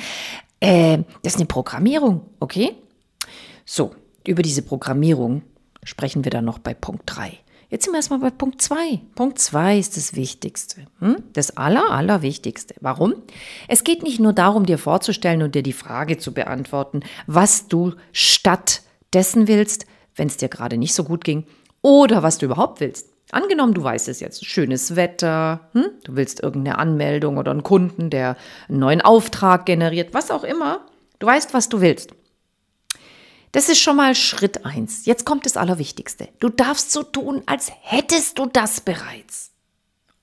Äh, 0.60 1.00
das 1.22 1.34
ist 1.34 1.40
eine 1.40 1.46
Programmierung, 1.46 2.22
okay? 2.40 2.72
So, 3.64 3.94
über 4.26 4.42
diese 4.42 4.62
Programmierung 4.62 5.42
sprechen 5.82 6.24
wir 6.24 6.30
dann 6.30 6.44
noch 6.44 6.58
bei 6.58 6.74
Punkt 6.74 7.02
3. 7.06 7.38
Jetzt 7.70 7.84
sind 7.84 7.94
wir 7.94 7.98
erstmal 7.98 8.20
bei 8.20 8.30
Punkt 8.30 8.60
2. 8.60 9.00
Punkt 9.14 9.38
2 9.38 9.78
ist 9.78 9.96
das 9.96 10.14
Wichtigste. 10.14 10.86
Hm? 11.00 11.16
Das 11.32 11.56
Aller, 11.56 11.90
Allerwichtigste. 11.90 12.74
Warum? 12.80 13.14
Es 13.66 13.82
geht 13.82 14.02
nicht 14.02 14.20
nur 14.20 14.32
darum, 14.32 14.66
dir 14.66 14.78
vorzustellen 14.78 15.42
und 15.42 15.54
dir 15.54 15.62
die 15.62 15.72
Frage 15.72 16.18
zu 16.18 16.32
beantworten, 16.32 17.00
was 17.26 17.66
du 17.66 17.94
stattdessen 18.12 19.48
willst, 19.48 19.86
wenn 20.14 20.28
es 20.28 20.36
dir 20.36 20.48
gerade 20.48 20.76
nicht 20.76 20.94
so 20.94 21.04
gut 21.04 21.24
ging, 21.24 21.46
oder 21.82 22.22
was 22.22 22.38
du 22.38 22.46
überhaupt 22.46 22.80
willst. 22.80 23.08
Angenommen, 23.32 23.74
du 23.74 23.82
weißt 23.82 24.08
es 24.08 24.20
jetzt, 24.20 24.44
schönes 24.44 24.94
Wetter, 24.94 25.68
hm? 25.72 25.86
du 26.04 26.16
willst 26.16 26.40
irgendeine 26.40 26.78
Anmeldung 26.78 27.38
oder 27.38 27.50
einen 27.50 27.62
Kunden, 27.62 28.10
der 28.10 28.36
einen 28.68 28.78
neuen 28.78 29.00
Auftrag 29.00 29.66
generiert, 29.66 30.14
was 30.14 30.30
auch 30.30 30.44
immer. 30.44 30.86
Du 31.18 31.26
weißt, 31.26 31.54
was 31.54 31.68
du 31.68 31.80
willst. 31.80 32.10
Das 33.54 33.68
ist 33.68 33.80
schon 33.80 33.94
mal 33.94 34.16
Schritt 34.16 34.66
eins. 34.66 35.06
Jetzt 35.06 35.24
kommt 35.24 35.46
das 35.46 35.56
Allerwichtigste. 35.56 36.28
Du 36.40 36.48
darfst 36.48 36.90
so 36.90 37.04
tun, 37.04 37.44
als 37.46 37.70
hättest 37.82 38.36
du 38.36 38.46
das 38.46 38.80
bereits. 38.80 39.52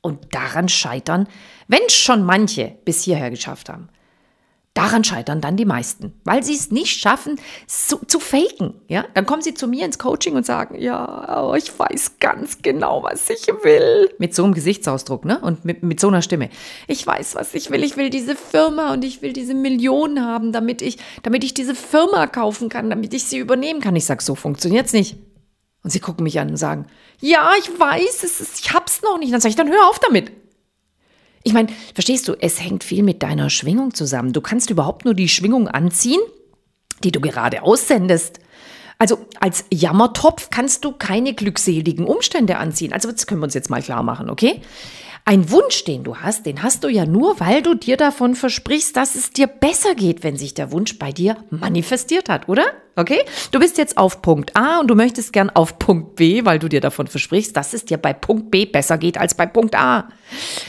Und 0.02 0.36
daran 0.36 0.68
scheitern, 0.68 1.30
wenn 1.70 1.88
schon 1.88 2.26
manche 2.26 2.76
bis 2.84 3.04
hierher 3.04 3.30
geschafft 3.30 3.70
haben. 3.70 3.88
Daran 4.74 5.04
scheitern 5.04 5.42
dann 5.42 5.58
die 5.58 5.66
meisten, 5.66 6.14
weil 6.24 6.44
sie 6.44 6.56
es 6.56 6.72
nicht 6.72 6.98
schaffen, 6.98 7.38
zu, 7.68 7.98
zu 8.08 8.22
faken. 8.22 8.76
Ja? 8.88 9.06
Dann 9.14 9.26
kommen 9.26 9.42
sie 9.42 9.54
zu 9.54 9.68
mir 9.68 9.86
ins 9.86 10.00
Coaching 10.00 10.36
und 10.38 10.46
sagen, 10.46 10.80
ja, 10.80 11.44
oh, 11.44 11.54
ich 11.56 11.78
weiß 11.78 12.20
ganz 12.22 12.62
genau, 12.62 13.04
was 13.04 13.30
ich 13.30 13.48
will. 13.64 14.10
Mit 14.18 14.34
so 14.34 14.46
einem 14.46 14.54
Gesichtsausdruck 14.54 15.26
ne? 15.26 15.42
und 15.42 15.66
mit, 15.66 15.84
mit 15.84 16.00
so 16.00 16.08
einer 16.08 16.22
Stimme. 16.22 16.50
Ich 16.88 17.06
weiß, 17.06 17.36
was 17.36 17.54
ich 17.54 17.70
will. 17.70 17.84
Ich 17.84 17.98
will 17.98 18.10
diese 18.10 18.34
Firma 18.34 18.94
und 18.94 19.04
ich 19.04 19.22
will 19.22 19.34
diese 19.34 19.56
Millionen 19.56 20.26
haben, 20.26 20.54
damit 20.54 20.82
ich, 20.82 21.00
damit 21.24 21.44
ich 21.44 21.54
diese 21.54 21.76
Firma 21.76 22.28
kaufen 22.28 22.70
kann, 22.70 22.90
damit 22.90 23.14
ich 23.14 23.26
sie 23.26 23.40
übernehmen 23.40 23.82
kann. 23.82 23.98
Ich 23.98 24.06
sage, 24.06 24.24
so 24.24 24.36
funktioniert 24.36 24.86
es 24.86 24.94
nicht. 24.94 25.18
Und 25.84 25.90
sie 25.90 26.00
gucken 26.00 26.24
mich 26.24 26.40
an 26.40 26.50
und 26.50 26.58
sagen, 26.58 26.86
ja, 27.20 27.52
ich 27.60 27.68
weiß, 27.78 28.24
es 28.24 28.40
ist, 28.40 28.60
ich 28.62 28.74
hab's 28.74 29.02
noch 29.02 29.18
nicht. 29.18 29.34
Dann 29.34 29.42
sage 29.42 29.50
ich, 29.50 29.56
dann 29.58 29.70
hör 29.70 29.90
auf 29.90 30.00
damit. 30.00 30.32
Ich 31.44 31.54
meine, 31.54 31.70
verstehst 31.94 32.28
du, 32.28 32.36
es 32.40 32.62
hängt 32.62 32.84
viel 32.84 33.04
mit 33.04 33.24
deiner 33.24 33.50
Schwingung 33.50 33.94
zusammen. 33.94 34.34
Du 34.34 34.42
kannst 34.42 34.70
überhaupt 34.70 35.06
nur 35.06 35.14
die 35.14 35.30
Schwingung 35.30 35.68
anziehen, 35.68 36.22
die 37.04 37.12
du 37.12 37.20
gerade 37.20 37.64
aussendest. 37.64 38.40
Also 38.98 39.18
als 39.40 39.66
Jammertopf 39.72 40.50
kannst 40.52 40.86
du 40.86 40.92
keine 40.92 41.34
glückseligen 41.34 42.06
Umstände 42.06 42.58
anziehen. 42.58 42.94
Also 42.94 43.12
das 43.12 43.26
können 43.26 43.42
wir 43.42 43.46
uns 43.46 43.56
jetzt 43.56 43.72
mal 43.72 43.82
klar 43.82 44.04
machen, 44.04 44.30
okay? 44.30 44.62
Ein 45.24 45.52
Wunsch, 45.52 45.84
den 45.84 46.04
du 46.04 46.18
hast, 46.18 46.48
den 46.48 46.64
hast 46.64 46.84
du 46.84 46.88
ja 46.88 47.06
nur, 47.06 47.40
weil 47.40 47.62
du 47.62 47.76
dir 47.76 47.96
davon 47.96 48.34
versprichst, 48.34 48.98
dass 48.98 49.14
es 49.14 49.32
dir 49.32 49.46
besser 49.46 49.94
geht, 49.94 50.24
wenn 50.24 50.36
sich 50.36 50.56
der 50.56 50.72
Wunsch 50.72 50.98
bei 50.98 51.12
dir 51.12 51.38
manifestiert 51.52 52.28
hat, 52.28 52.50
oder? 52.50 52.66
Okay? 52.96 53.20
Du 53.52 53.60
bist 53.60 53.78
jetzt 53.78 53.98
auf 53.98 54.22
Punkt 54.24 54.56
A 54.56 54.80
und 54.80 54.88
du 54.88 54.96
möchtest 54.96 55.32
gern 55.32 55.50
auf 55.52 55.78
Punkt 55.78 56.16
B, 56.16 56.44
weil 56.44 56.58
du 56.58 56.70
dir 56.70 56.82
davon 56.82 57.06
versprichst, 57.08 57.56
dass 57.56 57.74
es 57.74 57.86
dir 57.86 57.98
bei 57.98 58.14
Punkt 58.14 58.50
B 58.50 58.66
besser 58.66 58.98
geht 58.98 59.18
als 59.18 59.36
bei 59.36 59.46
Punkt 59.46 59.76
A. 59.76 60.10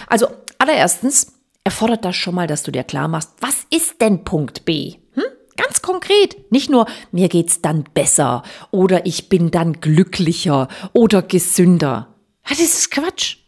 Also 0.06 0.26
Allererstens 0.62 1.32
erfordert 1.64 2.04
das 2.04 2.14
schon 2.14 2.36
mal, 2.36 2.46
dass 2.46 2.62
du 2.62 2.70
dir 2.70 2.84
klar 2.84 3.08
machst, 3.08 3.30
was 3.40 3.66
ist 3.70 4.00
denn 4.00 4.22
Punkt 4.22 4.64
B? 4.64 4.94
Hm? 5.14 5.24
Ganz 5.56 5.82
konkret. 5.82 6.52
Nicht 6.52 6.70
nur, 6.70 6.86
mir 7.10 7.28
geht's 7.28 7.62
dann 7.62 7.82
besser 7.94 8.44
oder 8.70 9.04
ich 9.04 9.28
bin 9.28 9.50
dann 9.50 9.80
glücklicher 9.80 10.68
oder 10.92 11.20
gesünder. 11.22 12.14
Ja, 12.46 12.50
das 12.50 12.60
ist 12.60 12.92
Quatsch. 12.92 13.38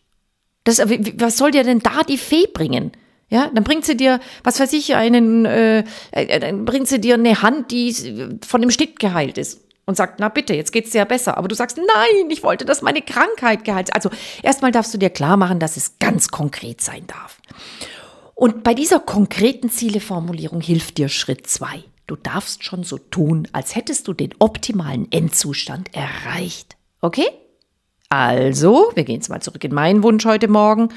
Das, 0.64 0.80
was 0.80 1.36
soll 1.36 1.52
dir 1.52 1.62
denn 1.62 1.78
da 1.78 2.02
die 2.02 2.18
Fee 2.18 2.48
bringen? 2.52 2.90
Ja, 3.28 3.48
dann 3.54 3.62
bringt 3.62 3.84
sie 3.84 3.96
dir, 3.96 4.18
was 4.42 4.58
weiß 4.58 4.72
ich, 4.72 4.96
einen, 4.96 5.44
äh, 5.44 5.84
äh 6.10 6.40
dann 6.40 6.64
bringt 6.64 6.88
sie 6.88 7.00
dir 7.00 7.14
eine 7.14 7.42
Hand, 7.42 7.70
die 7.70 7.94
von 8.44 8.60
dem 8.60 8.72
Schnitt 8.72 8.98
geheilt 8.98 9.38
ist 9.38 9.63
und 9.86 9.96
sagt, 9.96 10.20
na 10.20 10.28
bitte, 10.28 10.54
jetzt 10.54 10.72
geht's 10.72 10.90
dir 10.90 10.98
ja 10.98 11.04
besser. 11.04 11.36
Aber 11.36 11.48
du 11.48 11.54
sagst, 11.54 11.76
nein, 11.76 12.30
ich 12.30 12.42
wollte, 12.42 12.64
dass 12.64 12.82
meine 12.82 13.02
Krankheit 13.02 13.64
geheilt 13.64 13.94
Also 13.94 14.10
erstmal 14.42 14.72
darfst 14.72 14.94
du 14.94 14.98
dir 14.98 15.10
klar 15.10 15.36
machen, 15.36 15.60
dass 15.60 15.76
es 15.76 15.98
ganz 15.98 16.28
konkret 16.28 16.80
sein 16.80 17.06
darf. 17.06 17.38
Und 18.34 18.64
bei 18.64 18.74
dieser 18.74 19.00
konkreten 19.00 19.70
Zieleformulierung 19.70 20.60
hilft 20.60 20.98
dir 20.98 21.08
Schritt 21.08 21.46
zwei. 21.46 21.84
Du 22.06 22.16
darfst 22.16 22.64
schon 22.64 22.84
so 22.84 22.98
tun, 22.98 23.48
als 23.52 23.76
hättest 23.76 24.08
du 24.08 24.12
den 24.12 24.34
optimalen 24.38 25.10
Endzustand 25.10 25.94
erreicht. 25.94 26.76
Okay? 27.00 27.26
Also, 28.10 28.92
wir 28.94 29.04
gehen 29.04 29.16
jetzt 29.16 29.30
mal 29.30 29.40
zurück 29.40 29.64
in 29.64 29.74
meinen 29.74 30.02
Wunsch 30.02 30.24
heute 30.24 30.46
Morgen. 30.46 30.90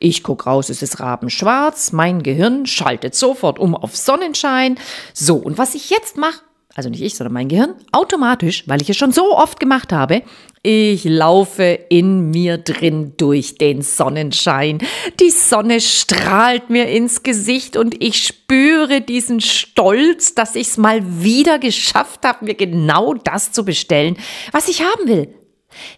Ich 0.00 0.22
gucke 0.22 0.44
raus, 0.44 0.70
es 0.70 0.82
ist 0.82 0.98
rabenschwarz. 0.98 1.92
Mein 1.92 2.22
Gehirn 2.22 2.66
schaltet 2.66 3.14
sofort 3.14 3.58
um 3.58 3.74
auf 3.74 3.94
Sonnenschein. 3.94 4.78
So, 5.12 5.36
und 5.36 5.58
was 5.58 5.74
ich 5.74 5.90
jetzt 5.90 6.16
mache, 6.16 6.40
also 6.74 6.90
nicht 6.90 7.02
ich, 7.02 7.14
sondern 7.14 7.34
mein 7.34 7.48
Gehirn, 7.48 7.74
automatisch, 7.92 8.64
weil 8.66 8.82
ich 8.82 8.90
es 8.90 8.96
schon 8.96 9.12
so 9.12 9.36
oft 9.36 9.60
gemacht 9.60 9.92
habe, 9.92 10.22
ich 10.62 11.04
laufe 11.04 11.78
in 11.88 12.30
mir 12.30 12.58
drin 12.58 13.12
durch 13.16 13.56
den 13.56 13.82
Sonnenschein. 13.82 14.78
Die 15.20 15.30
Sonne 15.30 15.80
strahlt 15.80 16.70
mir 16.70 16.88
ins 16.88 17.22
Gesicht 17.22 17.76
und 17.76 18.02
ich 18.02 18.24
spüre 18.24 19.00
diesen 19.00 19.40
Stolz, 19.40 20.34
dass 20.34 20.56
ich 20.56 20.68
es 20.68 20.76
mal 20.76 21.22
wieder 21.22 21.58
geschafft 21.58 22.24
habe, 22.24 22.46
mir 22.46 22.54
genau 22.54 23.14
das 23.14 23.52
zu 23.52 23.64
bestellen, 23.64 24.16
was 24.52 24.68
ich 24.68 24.82
haben 24.82 25.06
will. 25.06 25.28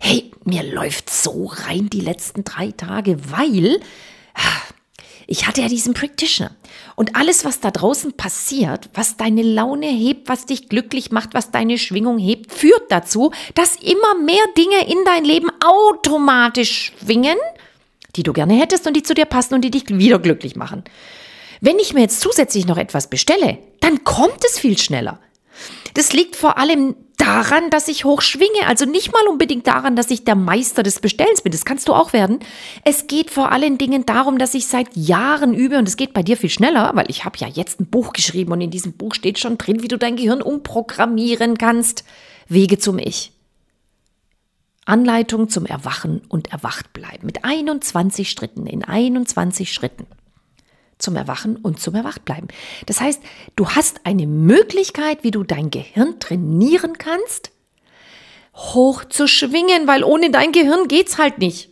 Hey, 0.00 0.30
mir 0.44 0.62
läuft 0.62 1.10
so 1.10 1.46
rein 1.46 1.88
die 1.90 2.00
letzten 2.00 2.44
drei 2.44 2.72
Tage, 2.72 3.18
weil 3.30 3.80
ich 5.26 5.46
hatte 5.46 5.60
ja 5.60 5.68
diesen 5.68 5.94
Practitioner. 5.94 6.52
Und 6.94 7.16
alles, 7.16 7.44
was 7.44 7.60
da 7.60 7.70
draußen 7.70 8.12
passiert, 8.12 8.88
was 8.94 9.16
deine 9.16 9.42
Laune 9.42 9.88
hebt, 9.88 10.28
was 10.28 10.46
dich 10.46 10.68
glücklich 10.68 11.10
macht, 11.10 11.34
was 11.34 11.50
deine 11.50 11.78
Schwingung 11.78 12.18
hebt, 12.18 12.52
führt 12.52 12.90
dazu, 12.90 13.32
dass 13.54 13.76
immer 13.76 14.14
mehr 14.22 14.44
Dinge 14.56 14.88
in 14.88 15.04
dein 15.04 15.24
Leben 15.24 15.50
automatisch 15.64 16.92
schwingen, 16.98 17.36
die 18.14 18.22
du 18.22 18.32
gerne 18.32 18.54
hättest 18.54 18.86
und 18.86 18.94
die 18.94 19.02
zu 19.02 19.14
dir 19.14 19.26
passen 19.26 19.54
und 19.54 19.62
die 19.62 19.70
dich 19.70 19.84
wieder 19.88 20.18
glücklich 20.18 20.54
machen. 20.54 20.84
Wenn 21.60 21.78
ich 21.78 21.92
mir 21.92 22.02
jetzt 22.02 22.20
zusätzlich 22.20 22.66
noch 22.66 22.78
etwas 22.78 23.10
bestelle, 23.10 23.58
dann 23.80 24.04
kommt 24.04 24.44
es 24.44 24.58
viel 24.58 24.78
schneller. 24.78 25.18
Das 25.94 26.12
liegt 26.12 26.36
vor 26.36 26.58
allem 26.58 26.94
daran, 27.16 27.70
dass 27.70 27.88
ich 27.88 28.04
hoch 28.04 28.22
schwinge. 28.22 28.66
Also 28.66 28.84
nicht 28.84 29.12
mal 29.12 29.26
unbedingt 29.28 29.66
daran, 29.66 29.96
dass 29.96 30.10
ich 30.10 30.24
der 30.24 30.34
Meister 30.34 30.82
des 30.82 31.00
Bestellens 31.00 31.42
bin. 31.42 31.52
Das 31.52 31.64
kannst 31.64 31.88
du 31.88 31.94
auch 31.94 32.12
werden. 32.12 32.40
Es 32.84 33.06
geht 33.06 33.30
vor 33.30 33.52
allen 33.52 33.78
Dingen 33.78 34.06
darum, 34.06 34.38
dass 34.38 34.54
ich 34.54 34.66
seit 34.66 34.96
Jahren 34.96 35.54
übe 35.54 35.78
und 35.78 35.88
es 35.88 35.96
geht 35.96 36.12
bei 36.12 36.22
dir 36.22 36.36
viel 36.36 36.50
schneller, 36.50 36.92
weil 36.94 37.10
ich 37.10 37.24
habe 37.24 37.38
ja 37.38 37.48
jetzt 37.48 37.80
ein 37.80 37.86
Buch 37.86 38.12
geschrieben 38.12 38.52
und 38.52 38.60
in 38.60 38.70
diesem 38.70 38.92
Buch 38.92 39.14
steht 39.14 39.38
schon 39.38 39.58
drin, 39.58 39.82
wie 39.82 39.88
du 39.88 39.98
dein 39.98 40.16
Gehirn 40.16 40.42
umprogrammieren 40.42 41.58
kannst. 41.58 42.04
Wege 42.48 42.78
zum 42.78 42.98
Ich. 42.98 43.32
Anleitung 44.84 45.48
zum 45.48 45.66
Erwachen 45.66 46.22
und 46.28 46.52
Erwachtbleiben 46.52 47.26
mit 47.26 47.44
21 47.44 48.30
Schritten 48.30 48.66
in 48.66 48.84
21 48.84 49.72
Schritten 49.72 50.06
zum 50.98 51.16
Erwachen 51.16 51.56
und 51.56 51.80
zum 51.80 51.94
Erwachtbleiben. 51.94 52.48
Das 52.86 53.00
heißt, 53.00 53.22
du 53.54 53.68
hast 53.70 54.00
eine 54.04 54.26
Möglichkeit, 54.26 55.24
wie 55.24 55.30
du 55.30 55.44
dein 55.44 55.70
Gehirn 55.70 56.18
trainieren 56.20 56.98
kannst, 56.98 57.50
hoch 58.54 59.04
zu 59.04 59.26
schwingen, 59.26 59.86
weil 59.86 60.04
ohne 60.04 60.30
dein 60.30 60.52
Gehirn 60.52 60.88
geht's 60.88 61.18
halt 61.18 61.38
nicht. 61.38 61.70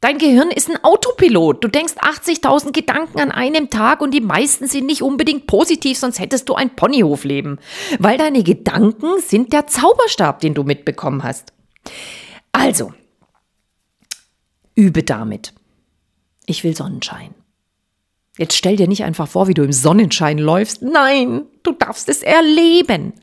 Dein 0.00 0.18
Gehirn 0.18 0.50
ist 0.50 0.68
ein 0.68 0.84
Autopilot. 0.84 1.64
Du 1.64 1.68
denkst 1.68 1.94
80.000 1.94 2.72
Gedanken 2.72 3.18
an 3.18 3.32
einem 3.32 3.70
Tag 3.70 4.02
und 4.02 4.12
die 4.12 4.20
meisten 4.20 4.66
sind 4.66 4.86
nicht 4.86 5.02
unbedingt 5.02 5.46
positiv, 5.46 5.98
sonst 5.98 6.18
hättest 6.18 6.48
du 6.48 6.54
ein 6.54 6.76
Ponyhofleben. 6.76 7.58
Weil 7.98 8.18
deine 8.18 8.42
Gedanken 8.42 9.20
sind 9.20 9.52
der 9.52 9.66
Zauberstab, 9.66 10.40
den 10.40 10.54
du 10.54 10.64
mitbekommen 10.64 11.22
hast. 11.22 11.52
Also, 12.52 12.92
übe 14.74 15.02
damit. 15.02 15.54
Ich 16.44 16.62
will 16.62 16.76
Sonnenschein. 16.76 17.34
Jetzt 18.38 18.56
stell 18.56 18.76
dir 18.76 18.88
nicht 18.88 19.04
einfach 19.04 19.28
vor, 19.28 19.48
wie 19.48 19.54
du 19.54 19.62
im 19.62 19.72
Sonnenschein 19.72 20.38
läufst. 20.38 20.82
Nein, 20.82 21.42
du 21.62 21.72
darfst 21.72 22.08
es 22.08 22.22
erleben. 22.22 23.14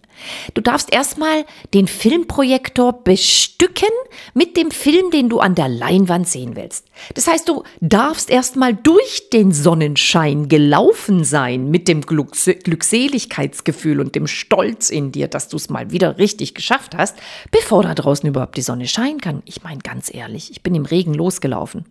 Du 0.53 0.61
darfst 0.61 0.93
erstmal 0.93 1.45
den 1.73 1.87
Filmprojektor 1.87 3.03
bestücken 3.03 3.89
mit 4.33 4.57
dem 4.57 4.71
Film, 4.71 5.09
den 5.11 5.29
du 5.29 5.39
an 5.39 5.55
der 5.55 5.67
Leinwand 5.67 6.27
sehen 6.27 6.55
willst. 6.55 6.85
Das 7.15 7.27
heißt, 7.27 7.47
du 7.49 7.63
darfst 7.81 8.29
erstmal 8.29 8.73
durch 8.75 9.29
den 9.31 9.51
Sonnenschein 9.51 10.49
gelaufen 10.49 11.23
sein 11.23 11.69
mit 11.69 11.87
dem 11.87 12.01
Glückseligkeitsgefühl 12.01 13.99
und 13.99 14.15
dem 14.15 14.27
Stolz 14.27 14.89
in 14.89 15.11
dir, 15.11 15.27
dass 15.27 15.47
du 15.47 15.57
es 15.57 15.69
mal 15.69 15.91
wieder 15.91 16.17
richtig 16.17 16.53
geschafft 16.53 16.95
hast, 16.95 17.17
bevor 17.51 17.83
da 17.83 17.93
draußen 17.93 18.27
überhaupt 18.27 18.57
die 18.57 18.61
Sonne 18.61 18.87
scheinen 18.87 19.19
kann. 19.19 19.43
Ich 19.45 19.63
meine 19.63 19.81
ganz 19.81 20.13
ehrlich, 20.13 20.51
ich 20.51 20.61
bin 20.63 20.75
im 20.75 20.85
Regen 20.85 21.13
losgelaufen. 21.13 21.85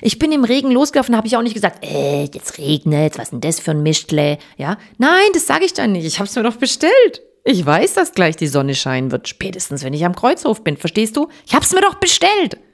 Ich 0.00 0.18
bin 0.18 0.32
im 0.32 0.44
Regen 0.44 0.70
losgelaufen, 0.70 1.16
habe 1.16 1.26
ich 1.26 1.36
auch 1.36 1.42
nicht 1.42 1.54
gesagt, 1.54 1.84
äh, 1.84 2.24
jetzt 2.24 2.58
regnet, 2.58 3.18
was 3.18 3.30
denn 3.30 3.40
das 3.40 3.60
für 3.60 3.72
ein 3.72 3.82
Mischtle, 3.82 4.38
ja? 4.56 4.78
Nein, 4.98 5.30
das 5.32 5.46
sage 5.46 5.64
ich 5.64 5.74
dann 5.74 5.92
nicht. 5.92 6.06
Ich 6.06 6.18
habe 6.18 6.28
es 6.28 6.36
mir 6.36 6.42
doch 6.42 6.56
bestellt. 6.56 7.22
Ich 7.44 7.64
weiß, 7.64 7.94
dass 7.94 8.12
gleich 8.12 8.36
die 8.36 8.46
Sonne 8.46 8.74
scheinen 8.74 9.10
wird, 9.10 9.28
spätestens 9.28 9.82
wenn 9.82 9.94
ich 9.94 10.04
am 10.04 10.14
Kreuzhof 10.14 10.62
bin, 10.62 10.76
verstehst 10.76 11.16
du? 11.16 11.28
Ich 11.46 11.54
habe 11.54 11.64
es 11.64 11.72
mir 11.72 11.80
doch 11.80 11.94
bestellt. 11.94 12.58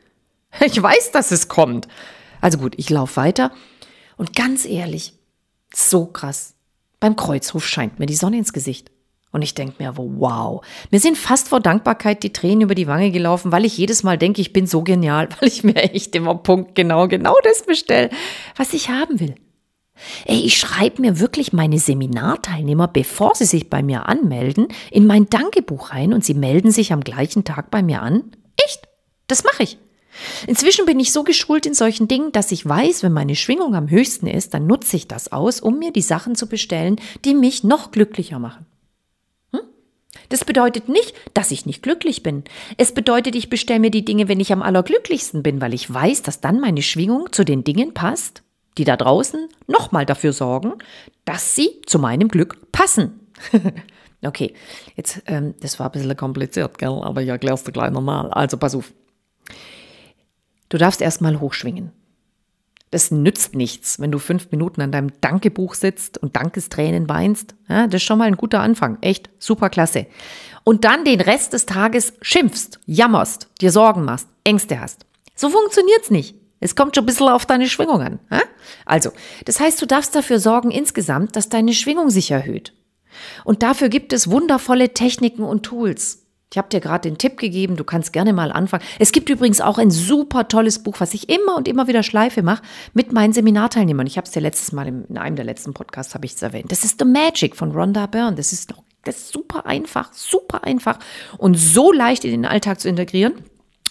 Ich 0.64 0.80
weiß, 0.80 1.11
dass 1.11 1.32
es 1.32 1.48
kommt. 1.48 1.87
Also 2.40 2.56
gut, 2.56 2.74
ich 2.78 2.88
laufe 2.88 3.16
weiter 3.16 3.52
und 4.16 4.34
ganz 4.34 4.64
ehrlich, 4.64 5.12
so 5.74 6.06
krass. 6.06 6.54
Beim 6.98 7.14
Kreuzhof 7.14 7.66
scheint 7.66 7.98
mir 7.98 8.06
die 8.06 8.14
Sonne 8.14 8.38
ins 8.38 8.54
Gesicht. 8.54 8.90
Und 9.32 9.42
ich 9.42 9.54
denke 9.54 9.82
mir, 9.82 9.96
wow, 9.96 10.64
mir 10.90 11.00
sind 11.00 11.18
fast 11.18 11.48
vor 11.48 11.60
Dankbarkeit 11.60 12.22
die 12.22 12.32
Tränen 12.32 12.62
über 12.62 12.74
die 12.74 12.86
Wange 12.86 13.10
gelaufen, 13.10 13.52
weil 13.52 13.64
ich 13.64 13.76
jedes 13.76 14.02
Mal 14.02 14.16
denke, 14.16 14.40
ich 14.40 14.52
bin 14.52 14.66
so 14.66 14.82
genial, 14.82 15.28
weil 15.40 15.48
ich 15.48 15.64
mir 15.64 15.76
echt 15.76 16.14
immer 16.14 16.34
punktgenau 16.34 17.08
genau 17.08 17.34
das 17.42 17.64
bestelle, 17.64 18.10
was 18.56 18.72
ich 18.72 18.88
haben 18.88 19.20
will. 19.20 19.34
Ey, 20.26 20.40
ich 20.40 20.58
schreibe 20.58 21.00
mir 21.00 21.20
wirklich 21.20 21.52
meine 21.52 21.78
Seminarteilnehmer, 21.78 22.88
bevor 22.88 23.34
sie 23.34 23.46
sich 23.46 23.70
bei 23.70 23.82
mir 23.82 24.06
anmelden, 24.06 24.68
in 24.90 25.06
mein 25.06 25.28
Dankebuch 25.30 25.90
rein 25.90 26.12
und 26.12 26.24
sie 26.24 26.34
melden 26.34 26.70
sich 26.70 26.92
am 26.92 27.00
gleichen 27.00 27.44
Tag 27.44 27.70
bei 27.70 27.82
mir 27.82 28.02
an. 28.02 28.24
Echt? 28.62 28.88
Das 29.26 29.42
mache 29.44 29.62
ich. 29.62 29.78
Inzwischen 30.46 30.86
bin 30.86 31.00
ich 31.00 31.12
so 31.12 31.24
geschult 31.24 31.66
in 31.66 31.74
solchen 31.74 32.08
Dingen, 32.08 32.32
dass 32.32 32.52
ich 32.52 32.66
weiß, 32.66 33.02
wenn 33.02 33.12
meine 33.12 33.36
Schwingung 33.36 33.74
am 33.74 33.90
höchsten 33.90 34.26
ist, 34.26 34.54
dann 34.54 34.66
nutze 34.66 34.96
ich 34.96 35.08
das 35.08 35.32
aus, 35.32 35.60
um 35.60 35.78
mir 35.78 35.92
die 35.92 36.02
Sachen 36.02 36.34
zu 36.36 36.46
bestellen, 36.48 36.96
die 37.24 37.34
mich 37.34 37.64
noch 37.64 37.90
glücklicher 37.90 38.38
machen. 38.38 38.66
Das 40.28 40.44
bedeutet 40.44 40.88
nicht, 40.88 41.14
dass 41.34 41.50
ich 41.50 41.66
nicht 41.66 41.82
glücklich 41.82 42.22
bin. 42.22 42.44
Es 42.76 42.92
bedeutet, 42.92 43.34
ich 43.34 43.50
bestelle 43.50 43.80
mir 43.80 43.90
die 43.90 44.04
Dinge, 44.04 44.28
wenn 44.28 44.40
ich 44.40 44.52
am 44.52 44.62
allerglücklichsten 44.62 45.42
bin, 45.42 45.60
weil 45.60 45.74
ich 45.74 45.92
weiß, 45.92 46.22
dass 46.22 46.40
dann 46.40 46.60
meine 46.60 46.82
Schwingung 46.82 47.32
zu 47.32 47.44
den 47.44 47.64
Dingen 47.64 47.94
passt, 47.94 48.42
die 48.78 48.84
da 48.84 48.96
draußen 48.96 49.48
nochmal 49.66 50.06
dafür 50.06 50.32
sorgen, 50.32 50.74
dass 51.24 51.54
sie 51.54 51.80
zu 51.86 51.98
meinem 51.98 52.28
Glück 52.28 52.70
passen. 52.72 53.20
okay, 54.24 54.54
jetzt, 54.96 55.22
ähm, 55.26 55.54
das 55.60 55.78
war 55.78 55.86
ein 55.86 55.92
bisschen 55.92 56.16
kompliziert, 56.16 56.78
gell? 56.78 57.00
aber 57.02 57.22
ich 57.22 57.28
erkläre 57.28 57.54
es 57.54 57.64
dir 57.64 57.72
gleich 57.72 57.90
nochmal. 57.90 58.30
Also 58.30 58.56
pass 58.56 58.74
auf. 58.74 58.92
Du 60.68 60.78
darfst 60.78 61.00
erstmal 61.00 61.40
hochschwingen. 61.40 61.92
Das 62.90 63.11
nützt 63.11 63.55
nichts, 63.55 63.99
wenn 64.01 64.12
du 64.12 64.18
fünf 64.18 64.51
Minuten 64.53 64.81
an 64.81 64.92
deinem 64.92 65.12
Dankebuch 65.20 65.75
sitzt 65.75 66.18
und 66.18 66.37
Dankestränen 66.37 67.09
weinst. 67.09 67.55
Ja, 67.68 67.87
das 67.87 68.03
ist 68.03 68.07
schon 68.07 68.18
mal 68.18 68.29
ein 68.29 68.37
guter 68.37 68.61
Anfang. 68.61 68.99
Echt 69.01 69.29
super 69.38 69.70
klasse. 69.70 70.07
Und 70.62 70.85
dann 70.85 71.05
den 71.05 71.20
Rest 71.20 71.53
des 71.53 71.66
Tages 71.66 72.12
schimpfst, 72.22 72.81
jammerst, 72.87 73.49
dir 73.61 73.72
Sorgen 73.72 74.05
machst, 74.05 74.29
Ängste 74.44 74.81
hast. 74.81 75.05
So 75.35 75.51
funktioniert's 75.51 76.11
nicht. 76.11 76.37
Es 76.61 76.75
kommt 76.75 76.94
schon 76.94 77.05
ein 77.05 77.07
bisschen 77.07 77.29
auf 77.29 77.44
deine 77.44 77.68
Schwingung 77.68 78.01
an. 78.01 78.18
Ja? 78.31 78.42
Also, 78.85 79.11
das 79.44 79.61
heißt, 79.61 79.81
du 79.83 79.87
darfst 79.87 80.14
dafür 80.14 80.40
sorgen 80.40 80.70
insgesamt, 80.70 81.37
dass 81.37 81.49
deine 81.49 81.75
Schwingung 81.75 82.11
sich 82.11 82.31
erhöht. 82.31 82.72
Und 83.44 83.62
dafür 83.62 83.88
gibt 83.88 84.12
es 84.12 84.31
wundervolle 84.31 84.94
Techniken 84.94 85.42
und 85.42 85.64
Tools. 85.64 86.25
Ich 86.52 86.59
habe 86.59 86.68
dir 86.68 86.80
gerade 86.80 87.09
den 87.09 87.18
Tipp 87.18 87.38
gegeben, 87.38 87.76
du 87.76 87.85
kannst 87.85 88.12
gerne 88.12 88.32
mal 88.32 88.52
anfangen. 88.52 88.85
Es 88.98 89.11
gibt 89.11 89.28
übrigens 89.28 89.61
auch 89.61 89.78
ein 89.78 89.90
super 89.90 90.46
tolles 90.46 90.78
Buch, 90.78 90.96
was 91.00 91.12
ich 91.12 91.28
immer 91.28 91.56
und 91.56 91.66
immer 91.66 91.88
wieder 91.88 92.02
Schleife 92.02 92.42
mache 92.42 92.62
mit 92.94 93.12
meinen 93.12 93.32
Seminarteilnehmern. 93.32 94.06
Ich 94.06 94.16
habe 94.16 94.26
es 94.26 94.32
dir 94.32 94.40
letztes 94.40 94.72
Mal 94.72 94.87
in 94.87 95.18
einem 95.18 95.37
der 95.37 95.44
letzten 95.44 95.74
Podcasts 95.74 96.14
habe 96.14 96.24
ich 96.24 96.35
es 96.35 96.42
erwähnt. 96.42 96.70
Das 96.70 96.85
ist 96.85 97.00
The 97.00 97.04
Magic 97.04 97.56
von 97.56 97.72
Rhonda 97.72 98.06
Byrne. 98.06 98.37
Das 98.37 98.52
ist, 98.52 98.72
das 99.02 99.16
ist 99.16 99.32
super 99.32 99.66
einfach, 99.66 100.12
super 100.12 100.62
einfach 100.62 101.00
und 101.37 101.56
so 101.56 101.92
leicht 101.92 102.24
in 102.24 102.30
den 102.30 102.46
Alltag 102.46 102.80
zu 102.80 102.88
integrieren. 102.88 103.35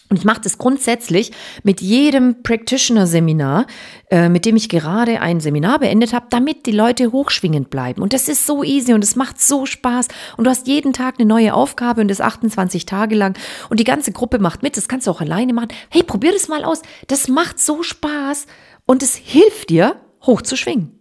Und 0.09 0.17
ich 0.17 0.25
mache 0.25 0.41
das 0.41 0.59
grundsätzlich 0.59 1.31
mit 1.63 1.81
jedem 1.81 2.43
Practitioner-Seminar, 2.43 3.65
äh, 4.11 4.29
mit 4.29 4.45
dem 4.45 4.55
ich 4.55 4.69
gerade 4.69 5.19
ein 5.19 5.39
Seminar 5.39 5.79
beendet 5.79 6.13
habe, 6.13 6.27
damit 6.29 6.67
die 6.67 6.71
Leute 6.71 7.11
hochschwingend 7.11 7.71
bleiben. 7.71 8.03
Und 8.03 8.13
das 8.13 8.27
ist 8.27 8.45
so 8.45 8.63
easy 8.63 8.93
und 8.93 9.03
es 9.03 9.15
macht 9.15 9.41
so 9.41 9.65
Spaß. 9.65 10.07
Und 10.37 10.43
du 10.43 10.51
hast 10.51 10.67
jeden 10.67 10.93
Tag 10.93 11.15
eine 11.17 11.27
neue 11.27 11.55
Aufgabe 11.55 12.01
und 12.01 12.07
das 12.09 12.21
28 12.21 12.85
Tage 12.85 13.15
lang. 13.15 13.35
Und 13.69 13.79
die 13.79 13.83
ganze 13.83 14.11
Gruppe 14.11 14.37
macht 14.37 14.61
mit. 14.61 14.77
Das 14.77 14.87
kannst 14.87 15.07
du 15.07 15.11
auch 15.11 15.21
alleine 15.21 15.53
machen. 15.53 15.69
Hey, 15.89 16.03
probier 16.03 16.33
das 16.33 16.47
mal 16.47 16.63
aus. 16.63 16.83
Das 17.07 17.27
macht 17.27 17.59
so 17.59 17.81
Spaß 17.81 18.45
und 18.85 19.01
es 19.01 19.15
hilft 19.15 19.71
dir, 19.71 19.95
hoch 20.23 20.43
zu 20.43 20.55
schwingen. 20.55 20.91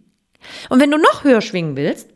Und 0.69 0.79
wenn 0.79 0.91
du 0.91 0.97
noch 0.97 1.23
höher 1.23 1.41
schwingen 1.41 1.75
willst, 1.75 2.14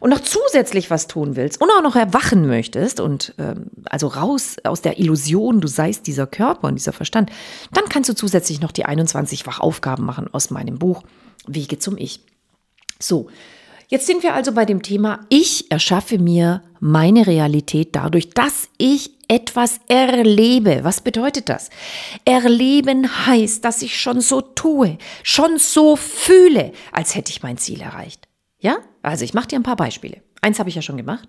und 0.00 0.10
noch 0.10 0.20
zusätzlich 0.20 0.90
was 0.90 1.06
tun 1.06 1.36
willst 1.36 1.60
und 1.60 1.70
auch 1.70 1.82
noch 1.82 1.96
erwachen 1.96 2.46
möchtest 2.46 3.00
und 3.00 3.34
ähm, 3.38 3.70
also 3.86 4.08
raus 4.08 4.56
aus 4.64 4.82
der 4.82 4.98
Illusion, 4.98 5.60
du 5.60 5.68
seist 5.68 6.06
dieser 6.06 6.26
Körper 6.26 6.68
und 6.68 6.76
dieser 6.76 6.92
Verstand, 6.92 7.30
dann 7.72 7.84
kannst 7.88 8.10
du 8.10 8.14
zusätzlich 8.14 8.60
noch 8.60 8.72
die 8.72 8.84
21 8.84 9.46
Wachaufgaben 9.46 10.04
machen 10.04 10.28
aus 10.32 10.50
meinem 10.50 10.78
Buch 10.78 11.02
Wege 11.46 11.78
zum 11.78 11.96
Ich. 11.98 12.20
So, 12.98 13.28
jetzt 13.88 14.06
sind 14.06 14.22
wir 14.22 14.34
also 14.34 14.52
bei 14.52 14.64
dem 14.64 14.82
Thema, 14.82 15.20
ich 15.28 15.70
erschaffe 15.70 16.18
mir 16.18 16.62
meine 16.80 17.26
Realität 17.26 17.96
dadurch, 17.96 18.30
dass 18.30 18.68
ich 18.78 19.10
etwas 19.28 19.80
erlebe. 19.88 20.80
Was 20.82 21.00
bedeutet 21.00 21.48
das? 21.48 21.70
Erleben 22.24 23.26
heißt, 23.26 23.64
dass 23.64 23.82
ich 23.82 23.98
schon 23.98 24.20
so 24.20 24.40
tue, 24.40 24.98
schon 25.22 25.58
so 25.58 25.96
fühle, 25.96 26.72
als 26.92 27.14
hätte 27.14 27.30
ich 27.30 27.42
mein 27.42 27.58
Ziel 27.58 27.80
erreicht. 27.80 28.23
Ja? 28.64 28.78
Also 29.02 29.26
ich 29.26 29.34
mache 29.34 29.48
dir 29.48 29.58
ein 29.58 29.62
paar 29.62 29.76
Beispiele. 29.76 30.22
Eins 30.40 30.58
habe 30.58 30.70
ich 30.70 30.74
ja 30.74 30.80
schon 30.80 30.96
gemacht. 30.96 31.28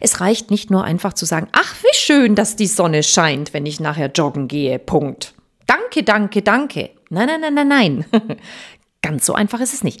Es 0.00 0.20
reicht 0.20 0.52
nicht 0.52 0.70
nur 0.70 0.84
einfach 0.84 1.14
zu 1.14 1.26
sagen, 1.26 1.48
ach, 1.50 1.74
wie 1.82 1.96
schön, 1.96 2.36
dass 2.36 2.54
die 2.54 2.68
Sonne 2.68 3.02
scheint, 3.02 3.52
wenn 3.52 3.66
ich 3.66 3.80
nachher 3.80 4.08
joggen 4.12 4.46
gehe. 4.46 4.78
Punkt. 4.78 5.34
Danke, 5.66 6.04
danke, 6.04 6.42
danke. 6.42 6.90
Nein, 7.10 7.26
nein, 7.26 7.40
nein, 7.40 7.54
nein, 7.54 7.68
nein. 7.68 8.04
Ganz 9.02 9.26
so 9.26 9.34
einfach 9.34 9.58
ist 9.58 9.74
es 9.74 9.82
nicht. 9.82 10.00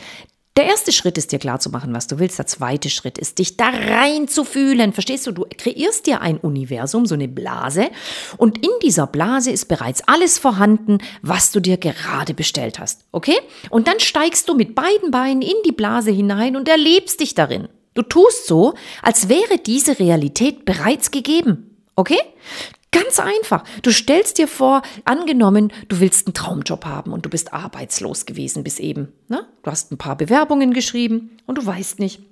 Der 0.56 0.64
erste 0.64 0.90
Schritt 0.90 1.18
ist 1.18 1.32
dir 1.32 1.38
klar 1.38 1.60
zu 1.60 1.68
machen, 1.68 1.92
was 1.92 2.06
du 2.06 2.18
willst. 2.18 2.38
Der 2.38 2.46
zweite 2.46 2.88
Schritt 2.88 3.18
ist, 3.18 3.38
dich 3.38 3.58
da 3.58 3.68
rein 3.68 4.26
zu 4.26 4.42
fühlen. 4.42 4.94
Verstehst 4.94 5.26
du? 5.26 5.32
Du 5.32 5.44
kreierst 5.58 6.06
dir 6.06 6.22
ein 6.22 6.38
Universum, 6.38 7.04
so 7.04 7.14
eine 7.14 7.28
Blase. 7.28 7.90
Und 8.38 8.64
in 8.64 8.72
dieser 8.82 9.06
Blase 9.06 9.50
ist 9.50 9.66
bereits 9.66 10.08
alles 10.08 10.38
vorhanden, 10.38 10.98
was 11.20 11.52
du 11.52 11.60
dir 11.60 11.76
gerade 11.76 12.32
bestellt 12.32 12.78
hast. 12.78 13.04
Okay? 13.12 13.36
Und 13.68 13.86
dann 13.86 14.00
steigst 14.00 14.48
du 14.48 14.54
mit 14.54 14.74
beiden 14.74 15.10
Beinen 15.10 15.42
in 15.42 15.56
die 15.66 15.72
Blase 15.72 16.10
hinein 16.10 16.56
und 16.56 16.68
erlebst 16.68 17.20
dich 17.20 17.34
darin. 17.34 17.68
Du 17.92 18.00
tust 18.00 18.46
so, 18.46 18.72
als 19.02 19.28
wäre 19.28 19.58
diese 19.58 19.98
Realität 19.98 20.64
bereits 20.64 21.10
gegeben. 21.10 21.76
Okay? 21.96 22.18
Ganz 22.96 23.20
einfach. 23.20 23.62
Du 23.82 23.90
stellst 23.90 24.38
dir 24.38 24.48
vor, 24.48 24.80
angenommen, 25.04 25.72
du 25.88 26.00
willst 26.00 26.26
einen 26.26 26.34
Traumjob 26.34 26.86
haben 26.86 27.12
und 27.12 27.26
du 27.26 27.28
bist 27.28 27.52
arbeitslos 27.52 28.24
gewesen 28.24 28.64
bis 28.64 28.78
eben. 28.78 29.12
Ne? 29.28 29.46
Du 29.62 29.70
hast 29.70 29.92
ein 29.92 29.98
paar 29.98 30.16
Bewerbungen 30.16 30.72
geschrieben 30.72 31.36
und 31.46 31.58
du 31.58 31.66
weißt 31.66 31.98
nicht, 31.98 32.22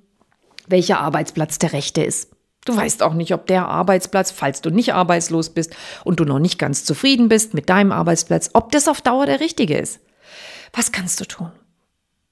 welcher 0.67 1.01
Arbeitsplatz 1.01 1.59
der 1.59 1.75
rechte 1.75 2.03
ist. 2.03 2.31
Du 2.65 2.75
weißt 2.75 3.03
auch 3.03 3.13
nicht, 3.13 3.35
ob 3.35 3.47
der 3.47 3.69
Arbeitsplatz, 3.69 4.31
falls 4.31 4.63
du 4.63 4.71
nicht 4.71 4.95
arbeitslos 4.95 5.51
bist 5.51 5.77
und 6.03 6.19
du 6.19 6.25
noch 6.25 6.39
nicht 6.39 6.59
ganz 6.59 6.87
zufrieden 6.87 7.29
bist 7.29 7.53
mit 7.53 7.69
deinem 7.69 7.93
Arbeitsplatz, 7.93 8.49
ob 8.55 8.73
das 8.73 8.89
auf 8.89 9.03
Dauer 9.03 9.27
der 9.27 9.41
richtige 9.41 9.77
ist. 9.77 10.01
Was 10.73 10.93
kannst 10.93 11.21
du 11.21 11.27
tun? 11.27 11.53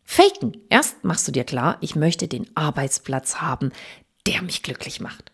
Faken. 0.05 0.57
Erst 0.71 1.05
machst 1.05 1.29
du 1.29 1.33
dir 1.33 1.45
klar, 1.45 1.77
ich 1.81 1.97
möchte 1.97 2.29
den 2.29 2.47
Arbeitsplatz 2.57 3.37
haben, 3.37 3.73
der 4.27 4.41
mich 4.41 4.63
glücklich 4.63 5.01
macht. 5.01 5.32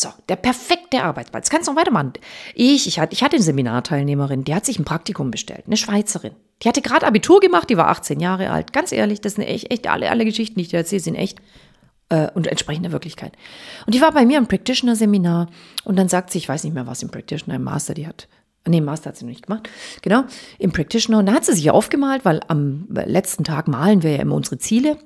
So, 0.00 0.10
der 0.28 0.36
perfekte 0.36 1.02
Arbeitsplatz. 1.02 1.50
Kannst 1.50 1.66
du 1.66 1.72
noch 1.72 1.80
weitermachen? 1.80 2.12
Ich, 2.54 2.86
ich 2.86 3.00
hatte, 3.00 3.12
ich 3.14 3.24
hatte 3.24 3.34
eine 3.34 3.42
Seminarteilnehmerin, 3.42 4.44
die 4.44 4.54
hat 4.54 4.64
sich 4.64 4.78
ein 4.78 4.84
Praktikum 4.84 5.32
bestellt, 5.32 5.64
eine 5.66 5.76
Schweizerin. 5.76 6.36
Die 6.62 6.68
hatte 6.68 6.82
gerade 6.82 7.04
Abitur 7.04 7.40
gemacht, 7.40 7.68
die 7.68 7.76
war 7.76 7.88
18 7.88 8.20
Jahre 8.20 8.50
alt. 8.50 8.72
Ganz 8.72 8.92
ehrlich, 8.92 9.20
das 9.20 9.34
sind 9.34 9.42
echt, 9.42 9.72
echt 9.72 9.88
alle, 9.88 10.08
alle 10.08 10.24
Geschichten, 10.24 10.54
die 10.54 10.60
ich 10.60 10.68
dir 10.68 10.76
erzähle, 10.76 11.00
sind 11.00 11.16
echt 11.16 11.40
äh, 12.10 12.30
und 12.32 12.46
entsprechende 12.46 12.92
Wirklichkeit. 12.92 13.32
Und 13.86 13.94
die 13.96 14.00
war 14.00 14.12
bei 14.12 14.24
mir 14.24 14.38
im 14.38 14.46
Practitioner-Seminar 14.46 15.48
und 15.82 15.96
dann 15.96 16.08
sagt 16.08 16.30
sie, 16.30 16.38
ich 16.38 16.48
weiß 16.48 16.62
nicht 16.62 16.74
mehr, 16.74 16.86
was 16.86 17.02
im 17.02 17.10
Practitioner, 17.10 17.56
im 17.56 17.64
Master, 17.64 17.94
die 17.94 18.06
hat 18.06 18.28
Nee, 18.68 18.82
Master 18.82 19.08
hat 19.08 19.16
sie 19.16 19.24
noch 19.24 19.30
nicht 19.30 19.46
gemacht. 19.46 19.68
Genau, 20.02 20.24
im 20.58 20.72
Practitioner. 20.72 21.18
Und 21.18 21.26
da 21.26 21.32
hat 21.32 21.44
sie 21.44 21.54
sich 21.54 21.70
aufgemalt, 21.70 22.26
weil 22.26 22.40
am 22.48 22.86
letzten 22.90 23.42
Tag 23.42 23.66
malen 23.66 24.02
wir 24.02 24.12
ja 24.12 24.18
immer 24.18 24.34
unsere 24.34 24.58
Ziele 24.58 24.98